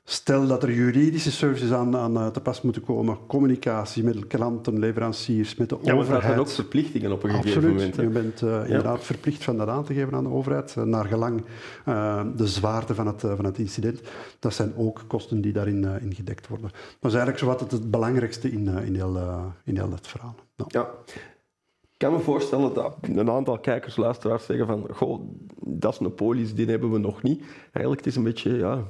Stel 0.06 0.46
dat 0.46 0.62
er 0.62 0.72
juridische 0.72 1.32
services 1.32 1.72
aan, 1.72 1.96
aan 1.96 2.16
eh, 2.16 2.26
te 2.26 2.40
pas 2.40 2.62
moeten 2.62 2.82
komen, 2.82 3.18
communicatie 3.26 4.04
met 4.04 4.26
klanten, 4.26 4.78
leveranciers, 4.78 5.54
met 5.54 5.68
de 5.68 5.78
ja, 5.82 5.92
overheid. 5.92 6.22
Ja, 6.22 6.28
maar 6.28 6.38
ook 6.38 6.48
verplichtingen 6.48 7.12
op 7.12 7.22
een 7.22 7.30
gegeven 7.30 7.68
moment. 7.68 7.96
Hè? 7.96 8.02
Je 8.02 8.08
bent 8.08 8.42
uh, 8.42 8.64
inderdaad 8.64 9.04
verplicht 9.04 9.44
van 9.44 9.56
dat 9.56 9.68
aan 9.68 9.84
te 9.84 9.94
geven 9.94 10.14
aan 10.14 10.24
de 10.24 10.30
overheid, 10.30 10.74
uh, 10.78 10.84
naar 10.84 11.04
gelang 11.04 11.44
uh, 11.88 12.22
de 12.36 12.46
zwaarte 12.46 12.94
van 12.94 13.06
het, 13.06 13.20
van 13.20 13.44
het 13.44 13.58
incident. 13.58 14.00
Dat 14.38 14.54
zijn 14.54 14.76
ook 14.76 15.04
kosten 15.06 15.40
die 15.40 15.52
daarin 15.52 15.84
in 16.00 16.14
gedekt 16.14 16.48
worden. 16.48 16.70
Dat 17.00 17.10
is 17.10 17.16
eigenlijk 17.16 17.38
zowat 17.38 17.60
het, 17.60 17.70
het 17.70 17.90
belangrijkste 17.90 18.52
in, 18.52 18.68
in, 18.68 18.94
heel, 18.94 19.18
in 19.64 19.76
heel 19.76 19.90
dat 19.90 20.06
verhaal. 20.06 20.34
Nou. 20.56 20.70
Ja. 20.72 20.88
Ik 21.94 22.00
kan 22.00 22.12
me 22.12 22.18
voorstellen 22.18 22.74
dat 22.74 22.96
een 23.02 23.30
aantal 23.30 23.58
kijkers, 23.58 23.96
luisteraars 23.96 24.44
zeggen 24.44 24.66
van 24.66 24.86
goh, 24.90 25.20
dat 25.66 25.92
is 25.92 25.98
een 25.98 26.14
polis, 26.14 26.54
die 26.54 26.66
hebben 26.66 26.90
we 26.90 26.98
nog 26.98 27.22
niet. 27.22 27.42
Eigenlijk 27.72 28.04
het 28.04 28.06
is 28.06 28.16
een 28.16 28.22
beetje, 28.22 28.56
ja, 28.56 28.84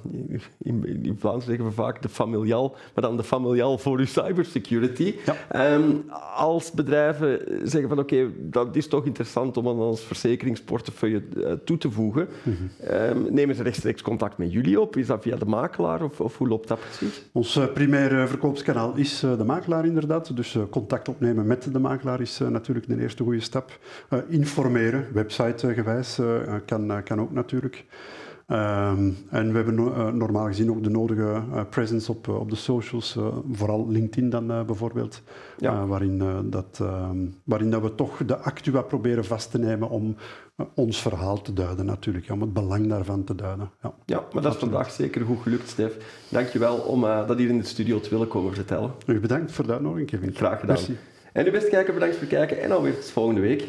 in, 0.58 1.04
in 1.04 1.16
Vlaams 1.18 1.44
zeggen 1.44 1.64
we 1.64 1.70
vaak 1.70 2.02
de 2.02 2.08
familial, 2.08 2.76
maar 2.94 3.04
dan 3.04 3.16
de 3.16 3.24
familial 3.24 3.78
voor 3.78 3.98
uw 3.98 4.06
cybersecurity. 4.06 5.14
Ja. 5.50 5.74
Um, 5.74 6.04
als 6.34 6.70
bedrijven 6.70 7.40
zeggen 7.62 7.88
van 7.88 7.98
oké, 7.98 8.30
dat 8.38 8.76
is 8.76 8.88
toch 8.88 9.04
interessant 9.04 9.56
om 9.56 9.68
aan 9.68 9.78
ons 9.78 10.00
verzekeringsportefeuille 10.00 11.22
uh, 11.36 11.52
toe 11.52 11.78
te 11.78 11.90
voegen, 11.90 12.28
mm 12.42 12.56
-hmm. 12.56 12.94
um, 12.94 13.34
nemen 13.34 13.54
ze 13.54 13.62
rechtstreeks 13.62 14.02
contact 14.02 14.38
met 14.38 14.52
jullie 14.52 14.80
op? 14.80 14.96
Is 14.96 15.06
dat 15.06 15.22
via 15.22 15.36
de 15.36 15.46
makelaar 15.46 16.02
of, 16.02 16.20
of 16.20 16.38
hoe 16.38 16.48
loopt 16.48 16.68
dat 16.68 16.80
precies? 16.80 17.24
Ons 17.32 17.56
uh, 17.56 17.64
primaire 17.72 18.26
verkoopskanaal 18.26 18.96
is 18.96 19.22
uh, 19.22 19.38
de 19.38 19.44
makelaar 19.44 19.86
inderdaad, 19.86 20.36
dus 20.36 20.58
contact 20.70 21.08
opnemen 21.08 21.46
met 21.46 21.72
de 21.72 21.78
makelaar 21.78 22.20
is 22.20 22.38
natuurlijk 22.38 22.88
de 22.96 23.02
eerste 23.02 23.22
goede 23.22 23.40
stap. 23.40 23.78
informeren, 24.28 25.06
websitegewijs 25.12 26.20
kan, 26.66 27.02
kan 27.04 27.20
ook 27.20 27.32
natuurlijk. 27.32 27.84
Um, 28.48 29.16
en 29.30 29.50
we 29.50 29.56
hebben 29.56 29.78
uh, 29.78 30.08
normaal 30.08 30.46
gezien 30.46 30.70
ook 30.70 30.82
de 30.82 30.90
nodige 30.90 31.42
uh, 31.52 31.60
presence 31.70 32.10
op, 32.10 32.26
uh, 32.26 32.40
op 32.40 32.50
de 32.50 32.56
socials, 32.56 33.18
vooral 33.52 33.88
LinkedIn 33.88 34.30
dan 34.30 34.46
bijvoorbeeld, 34.46 35.22
ja. 35.58 35.86
waarin, 35.86 36.22
dat, 36.50 36.78
um, 36.82 37.34
waarin 37.44 37.70
dat 37.70 37.82
we 37.82 37.94
toch 37.94 38.24
de 38.26 38.36
actua 38.36 38.82
proberen 38.82 39.24
vast 39.24 39.50
te 39.50 39.58
nemen 39.58 39.90
om 39.90 40.16
ons 40.74 41.02
verhaal 41.02 41.42
te 41.42 41.52
duiden 41.52 41.86
natuurlijk, 41.86 42.30
om 42.30 42.40
het 42.40 42.52
belang 42.52 42.88
daarvan 42.88 43.24
te 43.24 43.34
duiden. 43.34 43.70
Ja, 43.82 43.94
ja 44.04 44.24
maar 44.32 44.42
dat 44.42 44.52
is 44.52 44.58
vandaag 44.58 44.90
zeker 44.90 45.24
goed 45.24 45.42
gelukt, 45.42 45.68
Stef. 45.68 46.22
Dankjewel 46.28 46.76
om 46.76 47.00
dat 47.00 47.38
hier 47.38 47.48
in 47.48 47.58
de 47.58 47.64
studio 47.64 48.00
te 48.00 48.10
willen 48.10 48.28
komen 48.28 48.54
vertellen. 48.54 48.90
U 49.06 49.20
bedankt 49.20 49.52
voor 49.52 49.66
de 49.66 49.72
uitnodiging, 49.72 50.10
Kevin. 50.10 50.34
Graag 50.34 50.60
gedaan. 50.60 50.76
Merci. 50.76 50.96
En 51.34 51.46
u 51.46 51.50
beste 51.50 51.70
kijker, 51.70 51.94
bedankt 51.94 52.16
voor 52.16 52.26
het 52.26 52.34
kijken 52.34 52.62
en 52.62 52.72
alweer 52.72 52.94
tot 52.94 53.10
volgende 53.10 53.40
week. 53.40 53.64